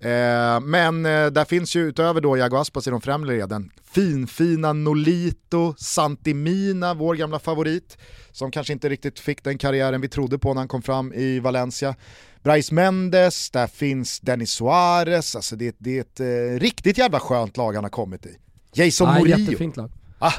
[0.01, 4.73] Eh, men eh, där finns ju utöver då Jago Aspas i de främre leden, finfina
[4.73, 7.97] Nolito, Santimina, vår gamla favorit,
[8.31, 11.39] som kanske inte riktigt fick den karriären vi trodde på när han kom fram i
[11.39, 11.95] Valencia.
[12.43, 17.57] Brais Mendes, där finns Denis Suarez, alltså det, det är ett eh, riktigt jävla skönt
[17.57, 18.37] lag han har kommit i.
[18.73, 19.37] Jason ah, Murillo.
[19.37, 19.91] Jättefint lag.
[20.19, 20.33] Ah.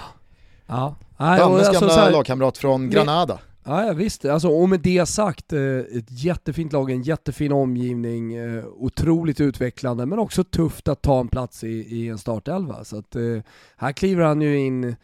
[0.67, 0.97] Ja.
[1.19, 3.39] Dannes alltså, gamla lagkamrat från Granada.
[3.65, 8.35] Ja, ja visst, alltså, och med det sagt, eh, ett jättefint lag, en jättefin omgivning,
[8.35, 12.85] eh, otroligt utvecklande men också tufft att ta en plats i, i en startelva.
[12.85, 13.23] Så att, eh,
[13.77, 14.97] här kliver han ju in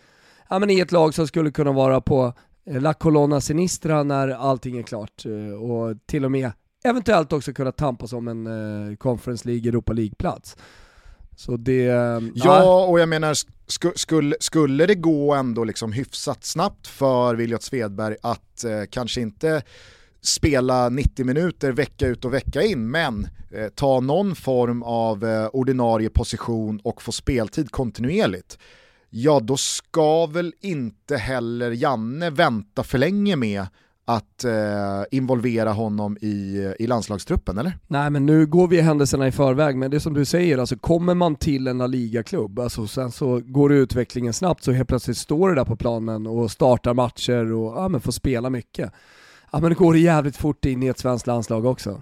[0.50, 2.32] ja, men i ett lag som skulle kunna vara på
[2.64, 5.24] La Colonna Sinistra när allting är klart
[5.60, 6.50] och till och med
[6.84, 10.56] eventuellt också kunna tampas om en Conference League, Europa League-plats.
[11.38, 11.82] Så det...
[12.34, 13.34] Ja, och jag menar,
[13.94, 19.62] skulle, skulle det gå ändå liksom hyfsat snabbt för Viljot Svedberg att eh, kanske inte
[20.20, 25.46] spela 90 minuter vecka ut och vecka in, men eh, ta någon form av eh,
[25.52, 28.58] ordinarie position och få speltid kontinuerligt,
[29.10, 33.66] ja då ska väl inte heller Janne vänta för länge med
[34.08, 34.52] att eh,
[35.10, 37.72] involvera honom i, i landslagstruppen, eller?
[37.86, 40.76] Nej men nu går vi händelserna i förväg, men det är som du säger, alltså
[40.76, 45.16] kommer man till en La Liga-klubb, alltså sen så går utvecklingen snabbt så helt plötsligt
[45.16, 48.92] står det där på planen och startar matcher och ja, men får spela mycket.
[49.52, 52.00] Ja men det går jävligt fort in i ett svenskt landslag också.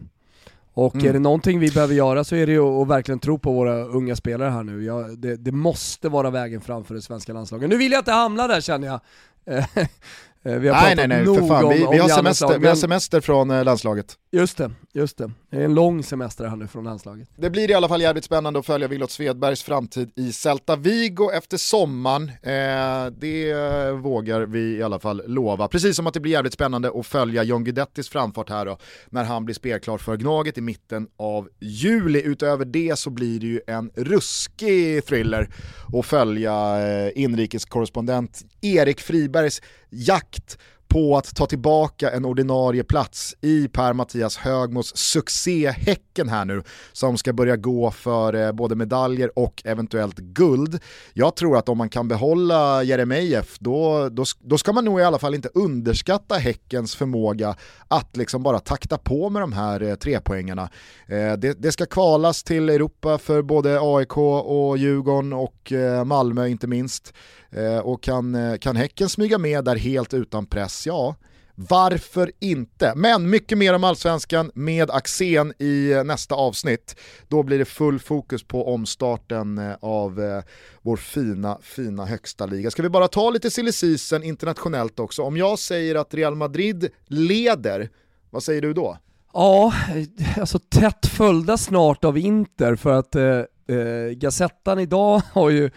[0.74, 1.06] Och mm.
[1.06, 3.84] är det någonting vi behöver göra så är det ju att verkligen tro på våra
[3.84, 4.84] unga spelare här nu.
[4.84, 7.68] Ja, det, det, måste vara vägen fram för det svenska landslaget.
[7.68, 9.00] Nu vill jag inte hamna där känner jag.
[10.46, 11.68] Eh, vi har nej, nej, nej, för fan.
[11.68, 14.14] Vi, vi, har semester, vi har semester från eh, landslaget.
[14.32, 15.30] Just det, just det.
[15.50, 17.28] Det är en lång semester här nu från landslaget.
[17.36, 21.30] Det blir i alla fall jävligt spännande att följa Willot Svedbergs framtid i Celta Vigo
[21.32, 22.28] efter sommaren.
[22.42, 23.54] Eh, det
[23.92, 25.68] vågar vi i alla fall lova.
[25.68, 28.78] Precis som att det blir jävligt spännande att följa John Guidettis framfart här då,
[29.10, 32.22] när han blir spelklar för Gnaget i mitten av juli.
[32.22, 35.48] Utöver det så blir det ju en ruskig thriller
[35.94, 40.58] att följa eh, inrikeskorrespondent Erik Fribergs jakt
[40.96, 47.32] på att ta tillbaka en ordinarie plats i Per-Mattias Högmos succé-Häcken här nu, som ska
[47.32, 50.80] börja gå för eh, både medaljer och eventuellt guld.
[51.12, 55.02] Jag tror att om man kan behålla Jeremejeff, då, då, då ska man nog i
[55.02, 57.56] alla fall inte underskatta Häckens förmåga
[57.88, 60.70] att liksom bara takta på med de här eh, trepoängarna.
[61.06, 65.72] Eh, det, det, ska kvalas till Europa för både AIK och Djurgården och
[66.04, 67.12] Malmö inte minst.
[67.56, 70.86] Eh, och kan, eh, kan Häcken smyga med där helt utan press?
[70.86, 71.14] Ja,
[71.54, 72.92] varför inte?
[72.96, 76.96] Men mycket mer om Allsvenskan med Axén i eh, nästa avsnitt.
[77.28, 80.42] Då blir det full fokus på omstarten eh, av
[80.82, 82.70] vår fina, fina högsta liga.
[82.70, 85.22] Ska vi bara ta lite silly season internationellt också?
[85.22, 87.88] Om jag säger att Real Madrid leder,
[88.30, 88.98] vad säger du då?
[89.32, 89.72] Ja,
[90.40, 93.42] alltså tätt följda snart av Inter för att eh,
[94.14, 95.70] Gazettan idag har ju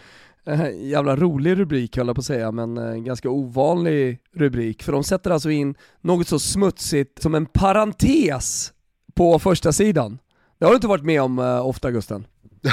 [0.80, 4.82] jävla rolig rubrik höll jag på att säga, men en eh, ganska ovanlig rubrik.
[4.82, 8.72] För de sätter alltså in något så smutsigt som en parentes
[9.14, 10.18] på första sidan.
[10.58, 12.26] Det har du inte varit med om uh, ofta Gusten?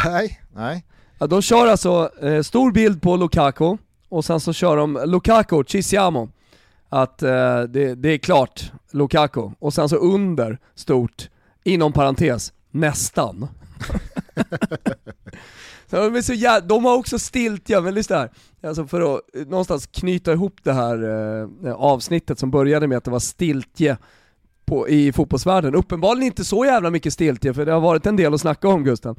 [0.06, 0.86] Nej, nej.
[1.20, 3.78] Ja, de kör alltså uh, stor bild på Lukaku,
[4.10, 6.30] och sen så kör de Lukaku, ci siamo.
[6.90, 9.50] Att det, det är klart, Lukaku.
[9.60, 11.30] Och sen så under, stort,
[11.64, 13.48] inom parentes, nästan.
[15.90, 18.30] de, är så jä de har också stiltja, men lyssna här.
[18.64, 21.04] Alltså för att eh, någonstans knyta ihop det här
[21.66, 23.98] eh, avsnittet som började med att det var stiltje
[24.66, 25.76] på, i fotbollsvärlden.
[25.76, 28.84] Uppenbarligen inte så jävla mycket stiltje, för det har varit en del att snacka om
[28.84, 29.16] Gusten.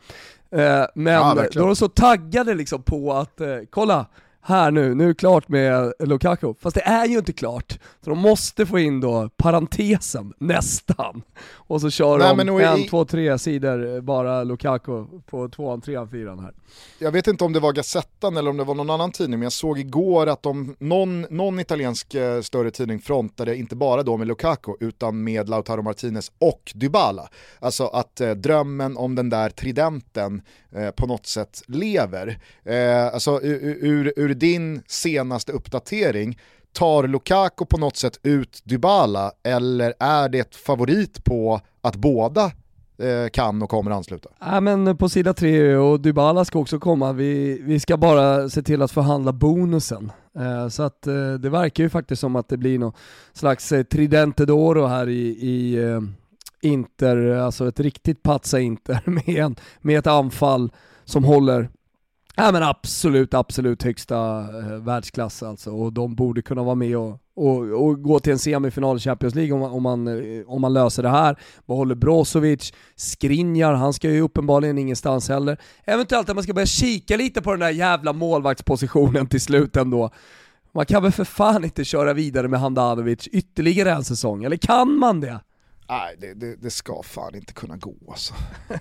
[0.50, 4.06] Eh, men ja, då är de så taggade liksom på att, eh, kolla,
[4.40, 6.54] här nu, nu är det klart med Lukaku.
[6.60, 7.78] Fast det är ju inte klart.
[8.04, 11.22] Så de måste få in då parentesen, nästan.
[11.52, 12.88] Och så kör Nej, de en, i...
[12.88, 16.52] två, tre sidor bara Lukaku på tvåan, trean, fyran här.
[16.98, 19.42] Jag vet inte om det var Gazettan eller om det var någon annan tidning, men
[19.42, 24.16] jag såg igår att de, någon, någon italiensk eh, större tidning frontade inte bara då
[24.16, 27.28] med Lukaku, utan med Lautaro Martinez och Dybala.
[27.60, 32.38] Alltså att eh, drömmen om den där tridenten eh, på något sätt lever.
[32.64, 36.38] Eh, alltså ur, ur, ur din senaste uppdatering,
[36.72, 42.44] tar Lukaku på något sätt ut Dybala eller är det ett favorit på att båda
[42.98, 44.28] eh, kan och kommer ansluta?
[44.40, 48.62] Ja, men på sida tre och Dybala ska också komma, vi, vi ska bara se
[48.62, 50.12] till att förhandla bonusen.
[50.38, 52.92] Eh, så att eh, det verkar ju faktiskt som att det blir någon
[53.32, 55.78] slags tridente d'oro här i, i
[56.60, 60.72] Inter, alltså ett riktigt patsa Inter med, en, med ett anfall
[61.04, 61.68] som håller
[62.40, 67.20] Ja men absolut, absolut högsta eh, världsklass alltså och de borde kunna vara med och,
[67.34, 70.72] och, och gå till en semifinal i Champions League om, om, man, eh, om man
[70.72, 71.38] löser det här.
[71.66, 75.60] Behåller Brozovic, Skriniar, han ska ju uppenbarligen ingenstans heller.
[75.84, 80.10] Eventuellt att man ska börja kika lite på den där jävla målvaktspositionen till slut ändå.
[80.72, 84.98] Man kan väl för fan inte köra vidare med Handanovic ytterligare en säsong, eller kan
[84.98, 85.40] man det?
[85.88, 88.34] Nej, det, det, det ska fan inte kunna gå alltså.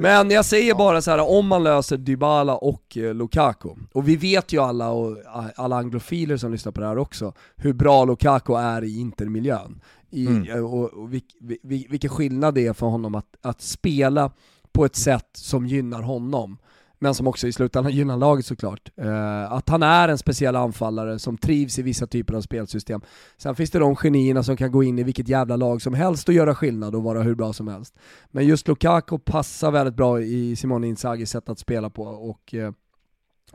[0.00, 4.16] Men jag säger bara så här, om man löser Dybala och eh, Lukaku, och vi
[4.16, 5.16] vet ju alla, och
[5.56, 9.80] alla anglofiler som lyssnar på det här också, hur bra Lukaku är i intermiljön.
[10.10, 10.50] I, mm.
[10.50, 11.22] Eh, och, och vil,
[11.62, 14.32] vil, vilken skillnad det är för honom att, att spela
[14.72, 16.58] på ett sätt som gynnar honom
[16.98, 18.90] men som också i slutändan gynnar laget såklart.
[18.96, 23.00] Eh, att han är en speciell anfallare som trivs i vissa typer av spelsystem.
[23.36, 26.28] Sen finns det de genierna som kan gå in i vilket jävla lag som helst
[26.28, 27.94] och göra skillnad och vara hur bra som helst.
[28.30, 32.72] Men just Lukaku passar väldigt bra i Simone Inzagis sätt att spela på och eh,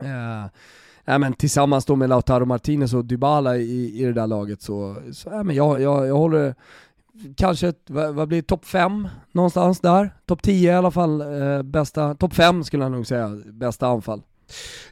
[0.00, 0.46] eh,
[1.06, 4.96] Nej, men tillsammans då med Lautaro Martinez och Dybala i, i det där laget så,
[5.12, 6.54] så ja, men jag, jag, jag håller,
[7.36, 10.14] kanske, vad, vad blir topp 5 någonstans där?
[10.26, 14.22] Topp 10 i alla fall, eh, bästa, topp 5 skulle jag nog säga, bästa anfall.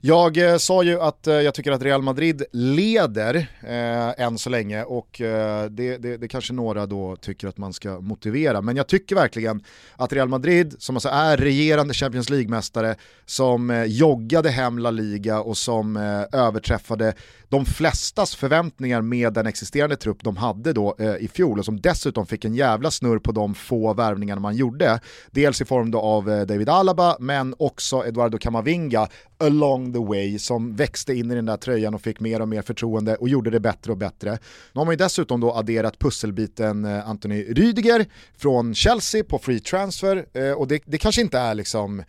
[0.00, 4.50] Jag eh, sa ju att eh, jag tycker att Real Madrid leder eh, än så
[4.50, 8.61] länge och eh, det, det, det, kanske några då tycker att man ska motivera.
[8.61, 9.64] Men jag tycker verkligen
[9.96, 12.96] att Real Madrid, som alltså är regerande Champions League-mästare,
[13.26, 17.14] som eh, joggade hem La Liga och som eh, överträffade
[17.53, 21.80] de flestas förväntningar med den existerande trupp de hade då eh, i fjol och som
[21.80, 25.00] dessutom fick en jävla snurr på de få värvningarna man gjorde.
[25.30, 29.09] Dels i form då av eh, David Alaba men också Eduardo Camavinga
[29.43, 32.62] along the way som växte in i den där tröjan och fick mer och mer
[32.62, 34.30] förtroende och gjorde det bättre och bättre.
[34.72, 39.61] Nu har man ju dessutom då adderat pusselbiten eh, Anthony Rydiger från Chelsea på free
[39.61, 42.01] transfer eh, och det, det kanske inte är liksom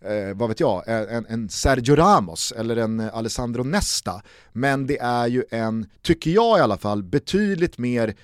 [0.00, 4.22] eh, vad vet jag, en, en, Sergio Ramos eller en Alessandro Nesta.
[4.52, 8.14] Men det är ju en, tycker jag i alla fall, betydligt mer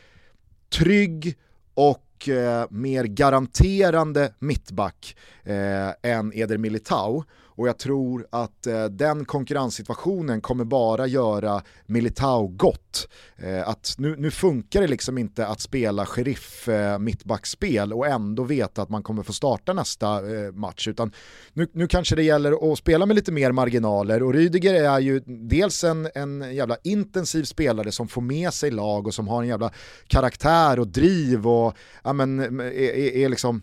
[0.70, 1.36] trygg
[1.74, 7.24] och eh, mer garanterande mittback eh, än Eder Militao
[7.58, 13.08] och jag tror att eh, den konkurrenssituationen kommer bara göra Militao gott.
[13.36, 18.44] Eh, att nu, nu funkar det liksom inte att spela sheriff eh, mittbackspel och ändå
[18.44, 21.12] veta att man kommer få starta nästa eh, match utan
[21.52, 25.20] nu, nu kanske det gäller att spela med lite mer marginaler och Rydiger är ju
[25.26, 29.48] dels en, en jävla intensiv spelare som får med sig lag och som har en
[29.48, 29.70] jävla
[30.06, 33.62] karaktär och driv och ja, men, är, är, är liksom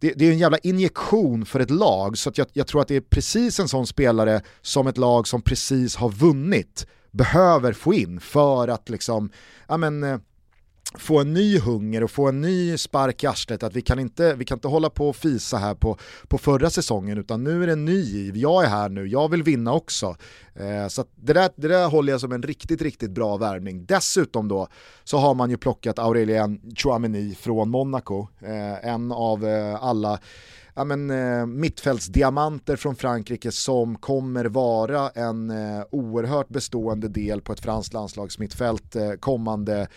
[0.00, 2.96] det, det, är en jävla injektion för ett lag, så jag, jag, tror att det
[2.96, 8.20] är precis en sån spelare som ett lag som precis har vunnit behöver få in
[8.20, 9.30] för att liksom,
[9.68, 10.18] ja men, eh,
[10.94, 14.34] få en ny hunger och få en ny spark i arslet att vi kan inte,
[14.34, 17.66] vi kan inte hålla på och fisa här på, på förra säsongen utan nu är
[17.66, 20.16] det en ny giv, jag är här nu, jag vill vinna också.
[20.54, 23.86] Eh, så det där, det där håller jag som en riktigt, riktigt bra värvning.
[23.86, 24.68] Dessutom då
[25.04, 30.20] så har man ju plockat Aurelien Chouameni från Monaco, eh, en av eh, alla
[30.74, 37.52] ja, men, eh, mittfältsdiamanter från Frankrike som kommer vara en eh, oerhört bestående del på
[37.52, 39.88] ett franskt landslagsmittfält eh, kommande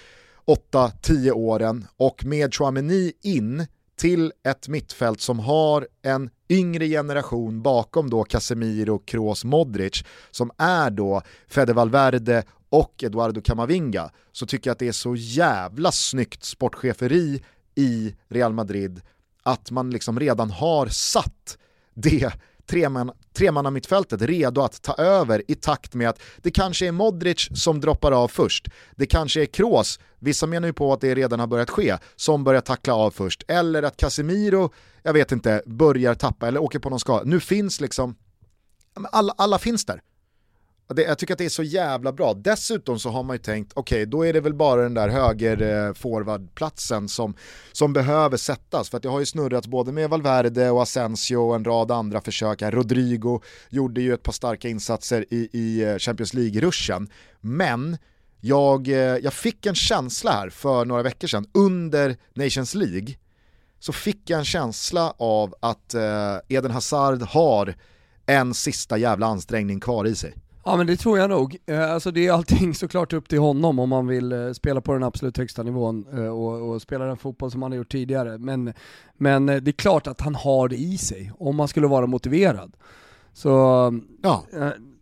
[0.45, 8.09] 8-10 åren och med Chouameni in till ett mittfält som har en yngre generation bakom
[8.09, 14.73] då Casemiro, Kroos, Modric som är då Fede Valverde och Eduardo Camavinga så tycker jag
[14.73, 17.43] att det är så jävla snyggt sportcheferi
[17.75, 19.01] i Real Madrid
[19.43, 21.57] att man liksom redan har satt
[21.93, 22.33] det
[22.67, 27.81] treman, tremannamittfältet redo att ta över i takt med att det kanske är Modric som
[27.81, 28.67] droppar av först.
[28.95, 32.43] Det kanske är Kroos, vissa menar ju på att det redan har börjat ske, som
[32.43, 33.43] börjar tackla av först.
[33.47, 37.23] Eller att Casemiro, jag vet inte, börjar tappa eller åker på någon skada.
[37.25, 38.15] Nu finns liksom,
[39.11, 40.01] alla, alla finns där
[40.93, 42.33] det, jag tycker att det är så jävla bra.
[42.33, 45.09] Dessutom så har man ju tänkt, okej okay, då är det väl bara den där
[45.09, 47.35] höger eh, forwardplatsen som,
[47.71, 48.89] som behöver sättas.
[48.89, 52.21] För att det har ju snurrats både med Valverde och Asensio och en rad andra
[52.21, 52.71] försök här.
[52.71, 57.09] Rodrigo gjorde ju ett par starka insatser i, i eh, Champions League-ruschen.
[57.41, 57.97] Men
[58.41, 63.15] jag, eh, jag fick en känsla här för några veckor sedan under Nations League
[63.79, 67.75] så fick jag en känsla av att eh, Eden Hazard har
[68.25, 70.33] en sista jävla ansträngning kvar i sig.
[70.63, 71.57] Ja men det tror jag nog.
[71.65, 74.93] Eh, alltså det är allting såklart upp till honom om man vill eh, spela på
[74.93, 78.37] den absolut högsta nivån eh, och, och, spela den fotboll som han har gjort tidigare.
[78.37, 78.73] Men,
[79.17, 82.73] men det är klart att han har det i sig, om man skulle vara motiverad.
[83.33, 83.49] Så
[84.21, 84.43] ja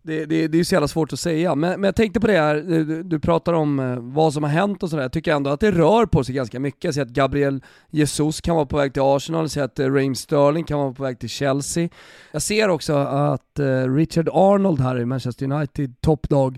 [0.02, 1.56] det, det, det är ju så jävla svårt att säga.
[1.56, 4.50] Men, men jag tänkte på det här, du, du pratar om eh, vad som har
[4.50, 5.04] hänt och sådär.
[5.04, 6.84] Jag tycker ändå att det rör på sig ganska mycket.
[6.84, 9.94] Jag ser att Gabriel Jesus kan vara på väg till Arsenal, jag ser att eh,
[9.94, 11.90] Raheem Sterling kan vara på väg till Chelsea.
[12.32, 16.58] Jag ser också att eh, Richard Arnold här i Manchester United, toppdag,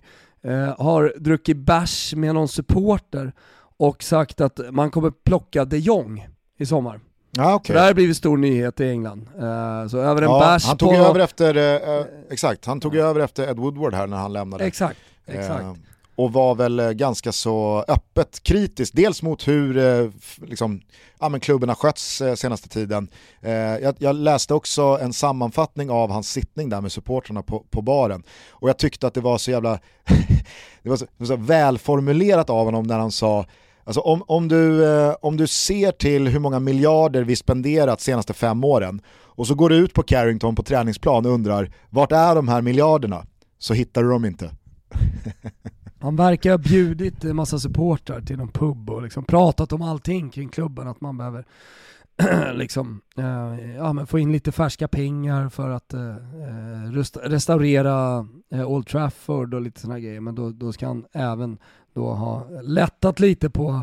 [0.77, 3.33] har druckit bärs med någon supporter
[3.77, 6.27] och sagt att man kommer plocka de Jong
[6.57, 6.99] i sommar.
[7.37, 7.73] Ah, okay.
[7.73, 9.29] det här har blivit stor nyhet i England.
[9.35, 10.95] Uh, så över en ja, bärs han tog på...
[10.95, 14.65] över efter, uh, exakt, han tog över efter Ed Woodward här när han lämnade.
[14.65, 15.61] Exakt, exakt.
[15.61, 15.73] Uh,
[16.15, 19.73] och var väl ganska så öppet kritisk, dels mot hur
[20.45, 20.81] liksom,
[21.19, 23.07] ja, men klubben har skötts senaste tiden.
[23.81, 28.23] Jag, jag, läste också en sammanfattning av hans sittning där med supportrarna på, på baren.
[28.49, 29.79] Och jag tyckte att det var så jävla,
[30.83, 33.45] det var så, så välformulerat av honom när han sa
[33.83, 38.33] Alltså om, om, du, eh, om du ser till hur många miljarder vi spenderat senaste
[38.33, 42.35] fem åren och så går du ut på Carrington på träningsplan och undrar vart är
[42.35, 43.25] de här miljarderna?
[43.57, 44.51] Så hittar du dem inte.
[45.99, 50.29] Han verkar ha bjudit en massa supportrar till någon pub och liksom pratat om allting
[50.29, 51.45] kring klubben, att man behöver
[52.53, 56.91] liksom, eh, ja, men få in lite färska pengar för att eh, eh
[57.23, 60.19] restaurera eh, Old Trafford och lite sådana grejer.
[60.19, 61.57] Men då, då ska han även
[61.93, 63.81] då ha lättat lite på,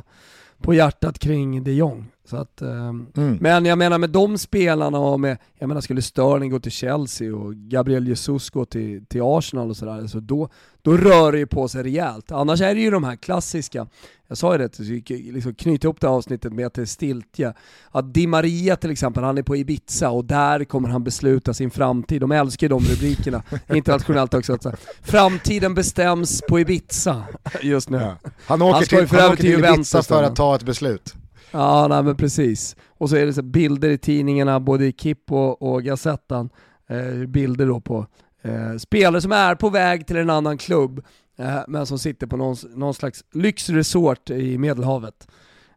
[0.58, 2.06] på hjärtat kring de Jong.
[2.30, 3.38] Så att, um, mm.
[3.40, 7.36] Men jag menar med de spelarna och med, jag menar skulle Sterling gå till Chelsea
[7.36, 10.48] och Gabriel Jesus gå till, till Arsenal och sådär, så då,
[10.82, 12.32] då rör det ju på sig rejält.
[12.32, 13.86] Annars är det ju de här klassiska,
[14.28, 17.54] jag sa ju det, liksom knyta ihop det här avsnittet med att det är stiltje.
[17.90, 21.70] Att Di Maria till exempel, han är på Ibiza och där kommer han besluta sin
[21.70, 22.20] framtid.
[22.20, 23.42] De älskar ju de rubrikerna,
[23.74, 24.58] internationellt också.
[25.02, 27.24] Framtiden bestäms på Ibiza
[27.62, 27.98] just nu.
[27.98, 28.16] Ja.
[28.46, 31.14] Han åker han till, han åker till Ibiza för att ta ett beslut.
[31.50, 32.76] Ja, nej, men precis.
[32.88, 36.50] Och så är det så bilder i tidningarna, både i Kipp och, och Gazettan,
[36.88, 38.06] eh, bilder då på
[38.42, 41.04] eh, spelare som är på väg till en annan klubb,
[41.38, 45.28] eh, men som sitter på någon, någon slags lyxresort i Medelhavet.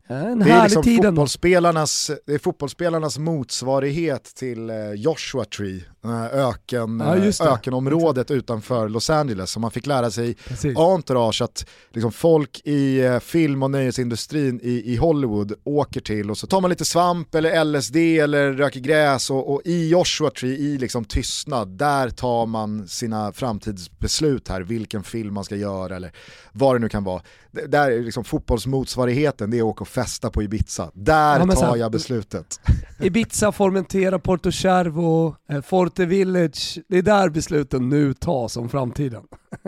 [0.08, 5.84] En det är liksom fotbollsspelarnas, det är fotbollsspelarnas motsvarighet till eh, Joshua Tree,
[6.32, 9.52] öken, ja, eh, ökenområdet utanför Los Angeles.
[9.52, 14.60] som man fick lära sig i entourage att liksom folk i eh, film och nöjesindustrin
[14.64, 18.80] i, i Hollywood åker till och så tar man lite svamp eller LSD eller röker
[18.80, 24.62] gräs och, och i Joshua Tree, i liksom tystnad, där tar man sina framtidsbeslut här,
[24.62, 26.12] vilken film man ska göra eller
[26.52, 27.22] vad det nu kan vara.
[27.68, 30.92] Där är liksom fotbollsmotsvarigheten, det är att åka och festa på Ibiza.
[30.94, 32.60] Där ja, tar jag beslutet.
[33.00, 35.62] Ibiza, Formentera, Porto Cervo, eh,
[35.92, 39.24] Forte Village, det är där besluten nu tas om framtiden.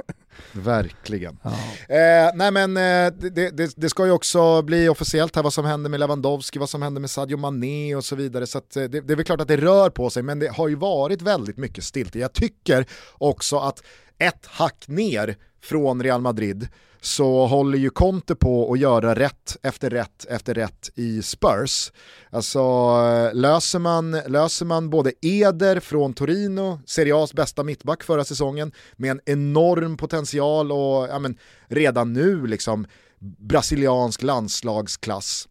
[0.52, 1.40] Verkligen.
[1.44, 1.50] Ja.
[1.96, 5.66] Eh, nej men eh, det, det, det, ska ju också bli officiellt här vad som
[5.66, 8.48] händer med Lewandowski, vad som händer med Sadio Mané och så vidare.
[8.48, 10.48] Så att, eh, det, det, är väl klart att det rör på sig, men det
[10.48, 12.16] har ju varit väldigt mycket stilt.
[12.16, 13.84] Jag tycker också att
[14.18, 16.68] ett hack ner från Real Madrid
[17.04, 21.92] så håller ju Conte på att göra rätt efter rätt efter rätt i Spurs.
[22.30, 28.26] Alltså eh, löser man, löser man både Eder från Torino, Serie A's bästa mittback förra
[28.26, 31.38] säsongen, med en enorm potential och ja, men,
[31.68, 32.86] redan nu liksom
[33.20, 35.48] brasiliansk landslagsklass.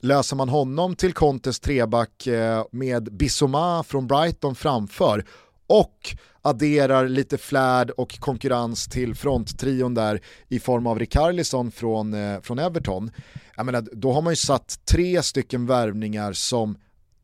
[0.00, 5.24] Löser man honom till Contes treback eh, med Bissoma från Brighton framför
[5.70, 12.40] och adderar lite flärd och konkurrens till fronttrion där i form av Rikarlison från, eh,
[12.40, 13.10] från Everton.
[13.56, 16.78] Jag menar, då har man ju satt tre stycken värvningar som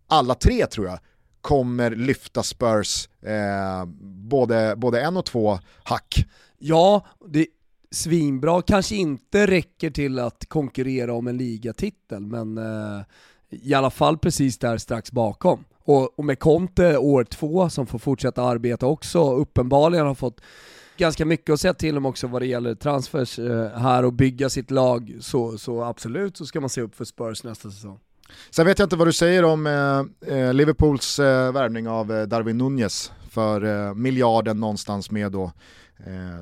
[0.06, 0.98] alla tre tror jag
[1.40, 3.84] kommer lyfta Spurs eh,
[4.28, 6.26] både, både en och två hack.
[6.58, 7.46] Ja, det är
[7.90, 8.62] svinbra.
[8.62, 13.04] Kanske inte räcker till att konkurrera om en ligatitel, men eh,
[13.50, 15.64] i alla fall precis där strax bakom.
[15.86, 20.40] Och, och med Conte år två som får fortsätta arbeta också, uppenbarligen har fått
[20.96, 24.50] ganska mycket att säga till om också vad det gäller transfers eh, här och bygga
[24.50, 27.98] sitt lag, så, så absolut så ska man se upp för Spurs nästa säsong.
[28.50, 32.22] Sen vet jag inte vad du säger om eh, eh Liverpools eh, värvning av eh,
[32.22, 35.52] Darwin Nunez för eh, miljarden någonstans med då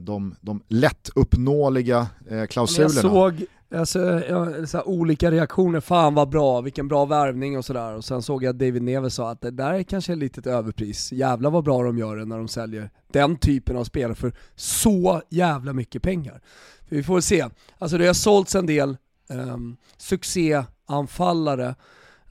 [0.01, 2.07] de, de lättuppnåeliga
[2.49, 2.95] klausulerna.
[2.95, 3.47] Jag såg
[3.79, 7.95] alltså, jag, så olika reaktioner, fan vad bra, vilken bra värvning och sådär.
[7.95, 10.47] Och sen såg jag att David Neves sa att det där är kanske ett litet
[10.47, 14.33] överpris, jävla vad bra de gör det när de säljer den typen av spelare för
[14.55, 16.41] så jävla mycket pengar.
[16.89, 17.47] För vi får se,
[17.79, 18.97] alltså det har sålts en del
[19.29, 21.75] um, succéanfallare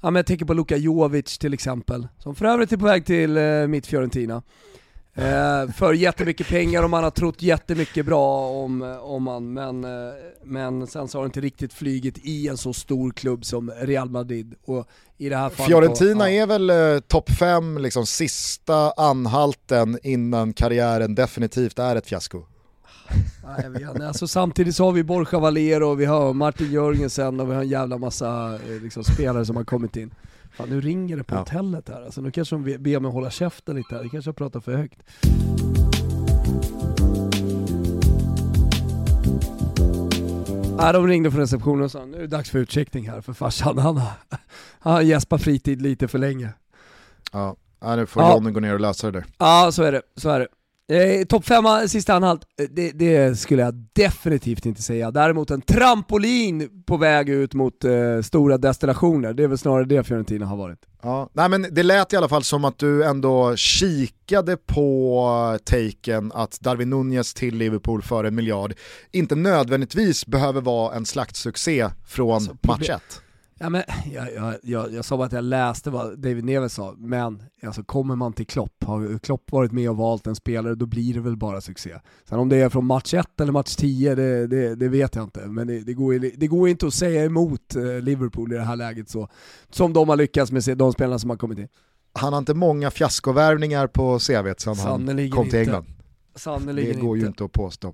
[0.04, 3.06] Ja, men jag tänker på Luka Jovic till exempel, som för övrigt är på väg
[3.06, 4.42] till uh, mitt Fiorentina.
[5.16, 10.14] Eh, för jättemycket pengar och man har trott jättemycket bra om, om man, men, eh,
[10.44, 14.10] men sen så har det inte riktigt flygit i en så stor klubb som Real
[14.10, 14.56] Madrid.
[14.66, 14.88] Och
[15.18, 16.44] i det här fallet Fiorentina på, ja.
[16.44, 22.46] är väl eh, topp fem, liksom sista anhalten innan karriären definitivt är ett fiasko.
[23.44, 27.40] Nej, jag vet Alltså, samtidigt så har vi Borja Valero, och vi har Martin Jörgensen
[27.40, 30.12] och vi har en jävla massa eh, liksom, spelare som har kommit in.
[30.54, 31.40] Fan, nu ringer det på ja.
[31.40, 34.36] hotellet här, alltså, nu kanske de ber mig hålla käften lite här, det kanske jag
[34.36, 35.00] pratar för högt.
[40.78, 43.34] Ja, de ringde från receptionen och sa nu är det dags för utcheckning här för
[43.34, 44.12] farsan, han har,
[44.80, 46.50] han har gäspat fritid lite för länge.
[47.32, 47.56] Ja,
[47.96, 48.34] nu får ja.
[48.34, 49.26] Johnny gå ner och lösa det där.
[49.38, 50.02] Ja, så är det.
[50.16, 50.48] Så är det.
[50.92, 55.12] Eh, Topp femma, sista anhalt, eh, det, det, skulle jag definitivt inte säga.
[55.12, 60.04] Däremot en trampolin på väg ut mot eh, stora destinationer, det är väl snarare det
[60.04, 60.80] Fiorentina har varit.
[61.02, 66.32] Ja, nej men det lät i alla fall som att du ändå kikade på taken
[66.32, 68.74] att Darwin Nunez till Liverpool för en miljard
[69.12, 73.23] inte nödvändigtvis behöver vara en slaktsuccé från alltså, match 1.
[73.64, 76.96] Ja, men, jag, jag, jag, jag sa bara att jag läste vad David Neves sa,
[76.98, 80.86] men alltså, kommer man till Klopp, har Klopp varit med och valt en spelare, då
[80.86, 81.96] blir det väl bara succé.
[82.30, 85.24] Sen om det är från match 1 eller match 10, det, det, det, vet jag
[85.24, 85.48] inte.
[85.48, 88.76] Men det, det, går, det går inte att säga emot eh, Liverpool i det här
[88.76, 89.30] läget så,
[89.70, 91.68] som de har lyckats med de spelarna som har kommit in.
[92.14, 95.86] Han har inte många fiaskovärvningar på CVt sen han kom till England.
[96.36, 97.94] Sannoliken det går ju inte att påstå.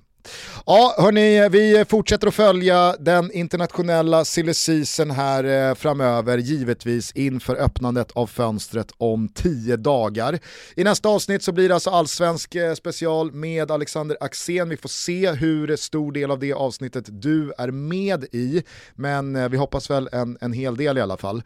[0.65, 7.55] Ja, hörni, vi fortsätter att följa den internationella silly season här eh, framöver, givetvis inför
[7.55, 10.39] öppnandet av fönstret om tio dagar.
[10.75, 14.69] I nästa avsnitt så blir det alltså allsvensk eh, special med Alexander Axén.
[14.69, 18.63] Vi får se hur stor del av det avsnittet du är med i,
[18.95, 21.43] men eh, vi hoppas väl en, en hel del i alla fall.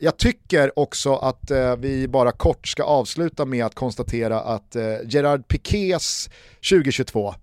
[0.00, 6.30] Jag tycker också att vi bara kort ska avsluta med att konstatera att Gerard Piqués
[6.70, 7.34] 2022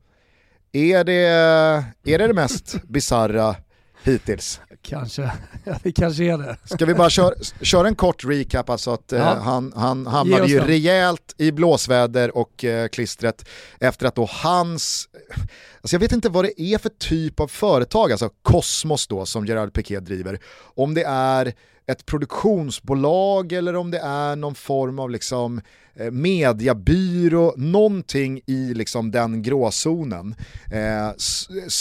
[0.72, 3.56] är det är det, det mest bizarra
[4.04, 4.62] hittills?
[4.82, 5.22] Kanske,
[5.64, 6.58] ja, det kanske är det.
[6.66, 9.36] Ska vi bara köra, köra en kort recap, alltså att eh, ja.
[9.36, 13.50] eh, han, han hamnade ju rejält i blåsväder och eh, klistret
[13.80, 15.10] efter att då hans,
[15.82, 19.46] alltså jag vet inte vad det är för typ av företag, alltså Cosmos då som
[19.46, 20.40] Gerard Piqué driver,
[20.76, 21.54] om det är
[21.88, 25.62] ett produktionsbolag eller om det är någon form av liksom
[25.94, 30.36] eh, mediabyrå, någonting i liksom den gråzonen.
[30.72, 31.12] Eh,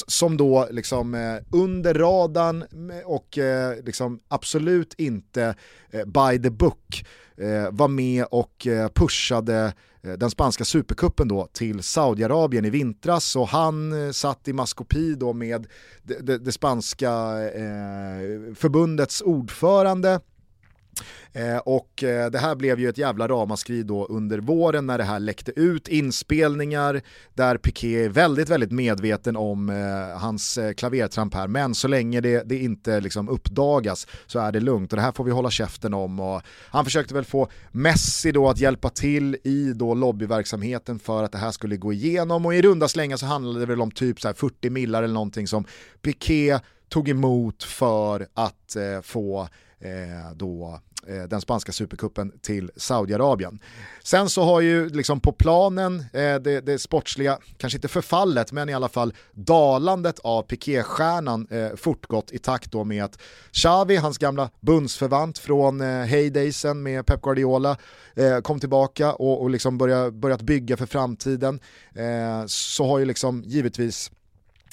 [0.07, 5.55] som då liksom eh, under radarn eh, och eh, liksom absolut inte
[5.90, 7.05] eh, by the book
[7.41, 9.72] Eh, var med och eh, pushade
[10.03, 13.36] eh, den spanska superkuppen då till Saudiarabien i vintras.
[13.36, 15.66] Och han satt i maskopi då med
[16.03, 17.11] det, det, det spanska
[17.43, 20.20] eh, förbundets ordförande.
[21.32, 25.05] Eh, och eh, det här blev ju ett jävla ramaskri då under våren när det
[25.05, 27.01] här läckte ut inspelningar
[27.34, 31.48] där Piqué är väldigt, väldigt medveten om eh, hans eh, klavertramp här.
[31.48, 35.12] Men så länge det, det inte liksom uppdagas så är det lugnt och det här
[35.12, 36.20] får vi hålla käften om.
[36.20, 41.32] Och han försökte väl få Messi då att hjälpa till i då lobbyverksamheten för att
[41.32, 44.20] det här skulle gå igenom och i runda slängar så handlade det väl om typ
[44.20, 45.64] så 40 millar eller någonting som
[46.03, 49.48] Piqué tog emot för att eh, få
[49.80, 53.59] eh, då Eh, den spanska superkuppen till Saudiarabien.
[54.03, 58.68] Sen så har ju liksom på planen eh, det, det sportsliga, kanske inte förfallet, men
[58.68, 63.18] i alla fall dalandet av Piqué-stjärnan eh, fortgått i takt då med att
[63.53, 67.76] Xavi, hans gamla bundsförvant från eh, hejdaysen med Pep Guardiola,
[68.14, 71.61] eh, kom tillbaka och, och liksom börjat, börjat bygga för framtiden.
[71.94, 74.11] Eh, så har ju liksom givetvis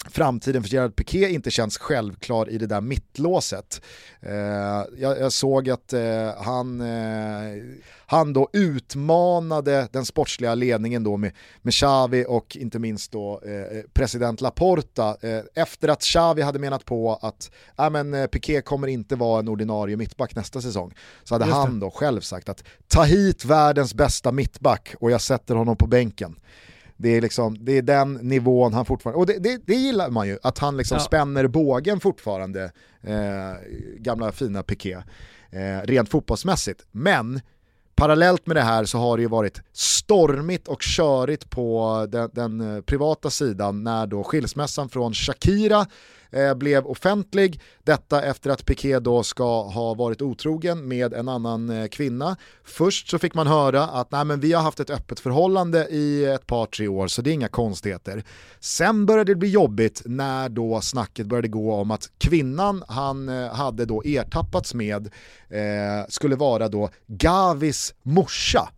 [0.06, 3.82] framtiden för Gerard Piqué inte känns självklar i det där mittlåset.
[4.22, 4.34] Eh,
[4.98, 6.02] jag, jag, såg att eh,
[6.38, 7.64] han, eh,
[8.06, 11.32] han då utmanade den sportsliga ledningen då med,
[11.62, 16.86] med Xavi och inte minst då eh, president Laporta eh, efter att Xavi hade menat
[16.86, 20.94] på att äh, men, eh, Piqué kommer inte vara en ordinarie mittback nästa säsong.
[21.24, 25.56] Så hade han då själv sagt att ta hit världens bästa mittback och jag sätter
[25.56, 26.36] honom på bänken.
[26.98, 30.28] Det är, liksom, det är den nivån han fortfarande, och det, det, det gillar man
[30.28, 31.04] ju, att han liksom ja.
[31.04, 32.72] spänner bågen fortfarande,
[33.02, 33.54] eh,
[33.98, 34.98] gamla fina Piqué,
[35.52, 36.86] eh, rent fotbollsmässigt.
[36.92, 37.42] Men
[37.96, 42.76] parallellt med det här så har det ju varit stormigt och körigt på den, den
[42.76, 45.86] eh, privata sidan när då skilsmässan från Shakira
[46.32, 47.62] eh, blev offentlig.
[47.84, 52.38] Detta efter att Piqué då ska ha varit otrogen med en annan eh, kvinna.
[52.64, 56.26] Först så fick man höra att Nej, men vi har haft ett öppet förhållande i
[56.26, 58.24] ett par tre år så det är inga konstigheter.
[58.60, 63.54] Sen började det bli jobbigt när då snacket började gå om att kvinnan han eh,
[63.54, 65.10] hade då ertappats med
[65.50, 68.70] eh, skulle vara då Gavis morsa.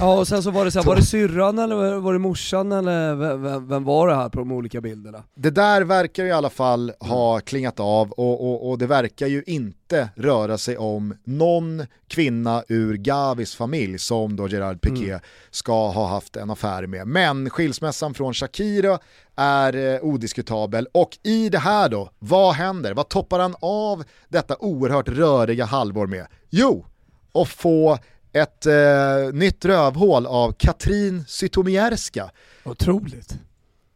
[0.00, 2.72] Ja och sen så var det så här, var det syrran eller var det morsan
[2.72, 5.22] eller vem, vem, var det här på de olika bilderna?
[5.34, 9.42] Det där verkar i alla fall ha klingat av och, och, och, det verkar ju
[9.46, 15.20] inte röra sig om någon kvinna ur Gavis familj som då Gerard Piqué mm.
[15.50, 17.06] ska ha haft en affär med.
[17.06, 18.98] Men skilsmässan från Shakira
[19.36, 22.94] är eh, odiskutabel och i det här då, vad händer?
[22.94, 26.26] Vad toppar han av detta oerhört röriga halvår med?
[26.50, 26.86] Jo,
[27.34, 27.98] att få
[28.34, 32.30] ett eh, nytt rövhål av Katrin Zytomierska.
[32.64, 33.38] Otroligt.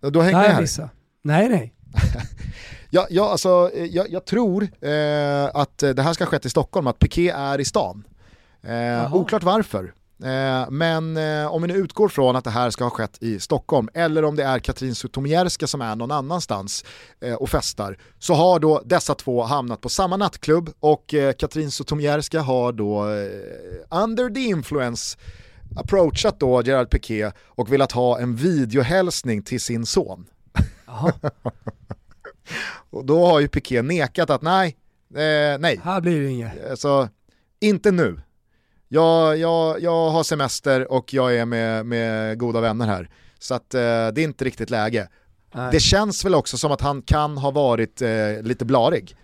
[0.00, 0.60] Du har hängt med här?
[0.60, 0.90] Vissa.
[1.22, 1.74] Nej, nej.
[2.90, 6.50] ja, ja, alltså, eh, jag, jag tror eh, att det här ska ha skett i
[6.50, 8.04] Stockholm, att Piqué är i stan.
[8.62, 9.94] Eh, oklart varför.
[10.24, 13.40] Eh, men eh, om vi nu utgår från att det här ska ha skett i
[13.40, 16.84] Stockholm eller om det är Katrin Zytomierska som är någon annanstans
[17.20, 22.40] eh, och festar så har då dessa två hamnat på samma nattklubb och Katrin Zytomierska
[22.40, 23.04] har då
[23.90, 25.18] under the influence
[25.76, 30.26] approachat då Gerard Piqué och velat ha en videohälsning till sin son.
[32.90, 34.76] och då har ju Piqué nekat att nej,
[35.10, 35.80] eh, nej.
[35.84, 36.70] Här blir det inget.
[36.70, 37.08] Alltså,
[37.60, 38.20] inte nu
[38.88, 43.10] jag, jag, jag har semester och jag är med, med goda vänner här.
[43.38, 45.08] Så att, eh, det är inte riktigt läge.
[45.54, 45.68] Nej.
[45.72, 49.16] Det känns väl också som att han kan ha varit eh, lite blarig.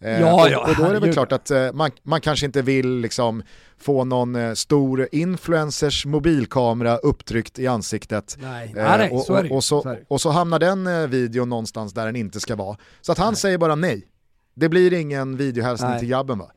[0.00, 2.46] Eh, ja, ja, och, och, då är det väl klart att eh, man, man kanske
[2.46, 3.42] inte vill liksom,
[3.78, 8.36] få någon eh, stor influencers mobilkamera upptryckt i ansiktet.
[8.40, 9.50] Nej, eh, nej, och, det.
[9.50, 12.76] Och, så, och så hamnar den videon någonstans där den inte ska vara.
[13.00, 13.36] Så att han nej.
[13.36, 14.06] säger bara nej.
[14.54, 16.50] Det blir ingen videohälsning till grabben va?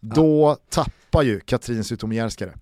[0.00, 2.54] Då tappar ju Katrin Zytomierska det.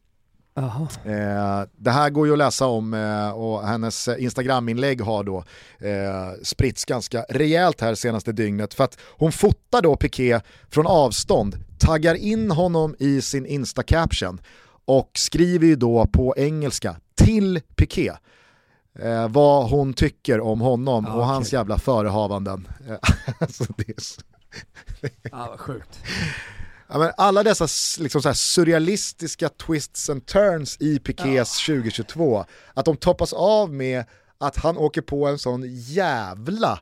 [1.04, 5.44] Eh, det här går ju att läsa om eh, och hennes Instagram-inlägg har då
[5.78, 10.40] eh, spritts ganska rejält här senaste dygnet för att hon fotar då Piqué
[10.70, 14.40] från avstånd, taggar in honom i sin Insta-caption
[14.84, 18.12] och skriver ju då på engelska till Piqué
[18.98, 21.28] eh, vad hon tycker om honom ah, och okay.
[21.28, 22.68] hans jävla förehavanden.
[23.38, 24.20] alltså det är så...
[25.32, 26.00] ah, vad sjukt.
[27.16, 27.66] Alla dessa
[28.02, 31.74] liksom så surrealistiska twists and turns i Pikés ja.
[31.74, 32.44] 2022,
[32.74, 34.04] att de toppas av med
[34.38, 36.80] att han åker på en sån jävla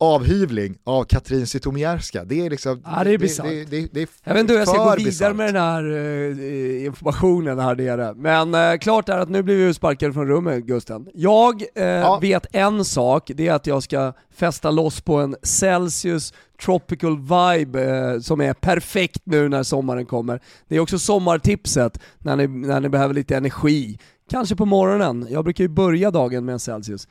[0.00, 2.24] avhyvling av Katrin Zytomierska.
[2.24, 2.82] Det är liksom...
[2.84, 3.46] Ja, det är bisarrt.
[3.46, 5.36] Det, det, det, jag vet inte hur jag ska gå vidare bizarrt.
[5.36, 8.14] med den här uh, informationen här nere.
[8.14, 11.06] Men uh, klart är att nu blir vi sparkade från rummet Gusten.
[11.14, 12.18] Jag uh, ja.
[12.22, 16.32] vet en sak, det är att jag ska fästa loss på en Celsius
[16.64, 20.40] tropical vibe som är perfekt nu när sommaren kommer.
[20.68, 23.98] Det är också sommartipset när ni, när ni behöver lite energi.
[24.30, 27.08] Kanske på morgonen, jag brukar ju börja dagen med en Celsius.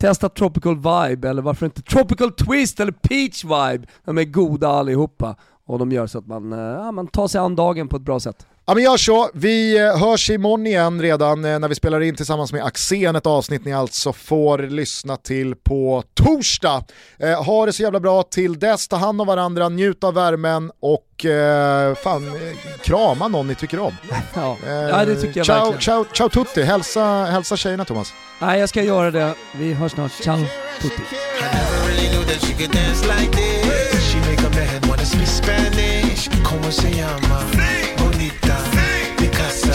[0.00, 3.86] Testa Tropical Vibe, eller varför inte Tropical Twist eller Peach Vibe.
[4.04, 5.36] De är goda allihopa
[5.66, 8.02] och de gör så att man, eh, ja, man tar sig an dagen på ett
[8.02, 8.46] bra sätt.
[8.70, 12.16] Ja men gör så, vi eh, hörs imorgon igen redan eh, när vi spelar in
[12.16, 16.84] tillsammans med Axén, ett avsnitt ni alltså får lyssna till på torsdag.
[17.18, 20.70] Eh, ha det så jävla bra till dess, ta hand om varandra, njut av värmen
[20.80, 22.38] och eh, fan,
[22.82, 23.92] krama någon ni tycker om.
[24.34, 25.80] Ja, eh, ja det tycker jag ciao, verkligen.
[25.80, 28.12] Ciao, ciao tutti, hälsa, hälsa tjejerna Thomas.
[28.40, 30.38] Nej jag ska göra det, vi hörs snart, ciao
[30.80, 31.02] tutti.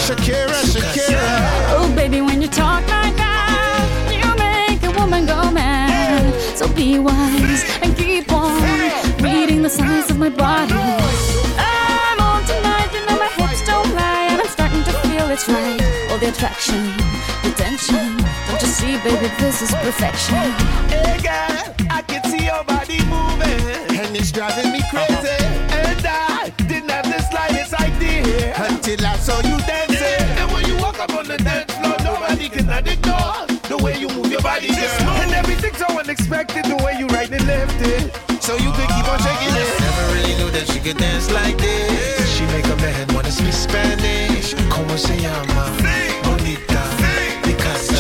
[0.06, 1.26] Shakira, Shakira.
[1.74, 6.32] Oh, baby, when you talk like that, you make a woman go mad.
[6.56, 8.62] So be wise and keep on
[9.24, 10.76] reading the signs of my body.
[11.58, 15.50] I'm on tonight, you know my hips don't lie, and I'm starting to feel it's
[15.50, 15.82] right.
[16.12, 16.86] All the attraction,
[17.42, 18.18] the tension.
[18.46, 20.54] Don't you see, baby, this is perfection.
[20.86, 25.15] Hey, girl, I can see your body moving, and it's driving me crazy.
[34.68, 35.10] Body, girl.
[35.22, 38.14] And everything's so unexpected, the way you right and left it.
[38.42, 39.80] So you could keep on shaking it.
[39.82, 42.30] Never really knew that she could dance like this.
[42.36, 44.54] She make a man wanna speak Spanish.
[44.70, 45.72] Como se llama?
[46.24, 46.82] Bonita.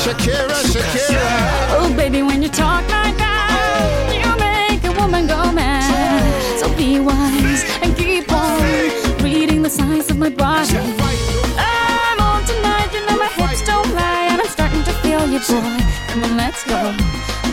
[0.04, 1.26] Shakira, Shakira.
[1.78, 4.14] Oh, baby, when you talk like that, oh.
[4.14, 6.60] you make a woman go mad.
[6.60, 8.62] So be wise and keep on
[9.24, 11.05] reading the signs of my body.
[15.36, 15.80] You, boy.
[16.07, 16.95] Come on, let's go.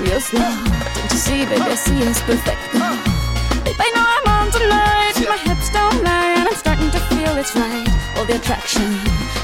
[0.00, 0.40] Real slow.
[0.40, 2.62] Don't you see, baby, I see it's perfect.
[3.64, 5.14] Babe, I know I'm on tonight.
[5.28, 7.88] My hips don't lie, and I'm starting to feel it's right.
[8.16, 8.88] All the attraction,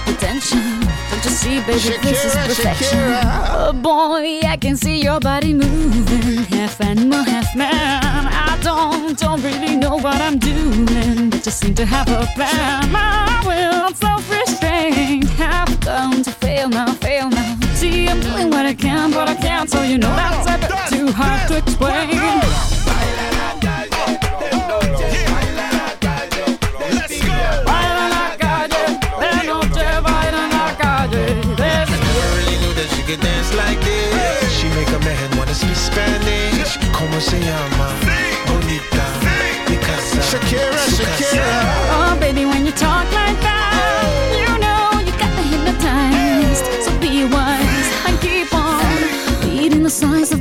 [0.07, 0.81] the tension.
[1.11, 2.99] Don't you see, baby, Shakira, this is perfection.
[2.99, 3.23] Shakira.
[3.51, 8.27] Oh boy, I can see your body moving, half animal, half man.
[8.27, 12.91] I don't, don't really know what I'm doing, but just seem to have a plan.
[12.93, 17.58] My will, self-restraint, have come to fail now, fail now.
[17.79, 20.99] See, I'm doing what I can, but I can't, so you know that's a bit
[20.99, 22.11] too hard to explain.
[22.89, 23.35] Baila en
[28.17, 28.83] la calle,
[29.21, 31.23] de noche baila en la calle.
[31.55, 34.53] There's Never really knew that she could dance like this.
[34.59, 36.79] She make a man wanna speak Spanish.
[36.91, 38.18] Como se llama?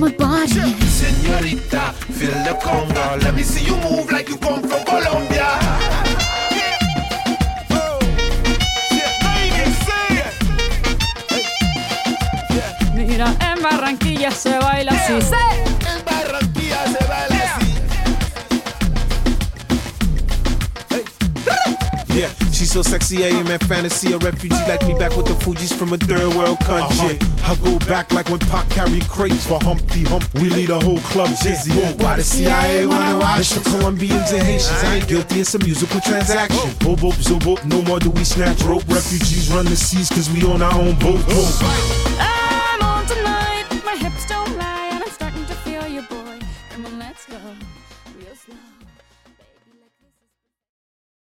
[0.07, 0.73] The my body.
[0.85, 3.21] Senorita, feel the conga.
[3.23, 5.47] Let me see you move like you come from Colombia.
[12.93, 15.21] Mira, en Barranquilla se baila así.
[15.21, 15.66] ¡Sí!
[22.77, 24.13] Yeah, so sexy, I am in fantasy.
[24.13, 27.17] A refugee like me back with the Fugees from a third world country.
[27.41, 30.31] I go back like when Pac carried crates for Humpty Hump.
[30.35, 31.71] We lead a whole club dizzy.
[31.71, 33.49] Why the CIA wanna watch?
[33.49, 34.83] The Colombians and Haitians.
[34.83, 36.69] I ain't guilty, it's a musical transaction.
[36.77, 38.87] Boop, boop, zo, no more do we snatch rope.
[38.87, 41.25] Refugees run the seas cause we on our own boat.
[41.25, 42.26] boat.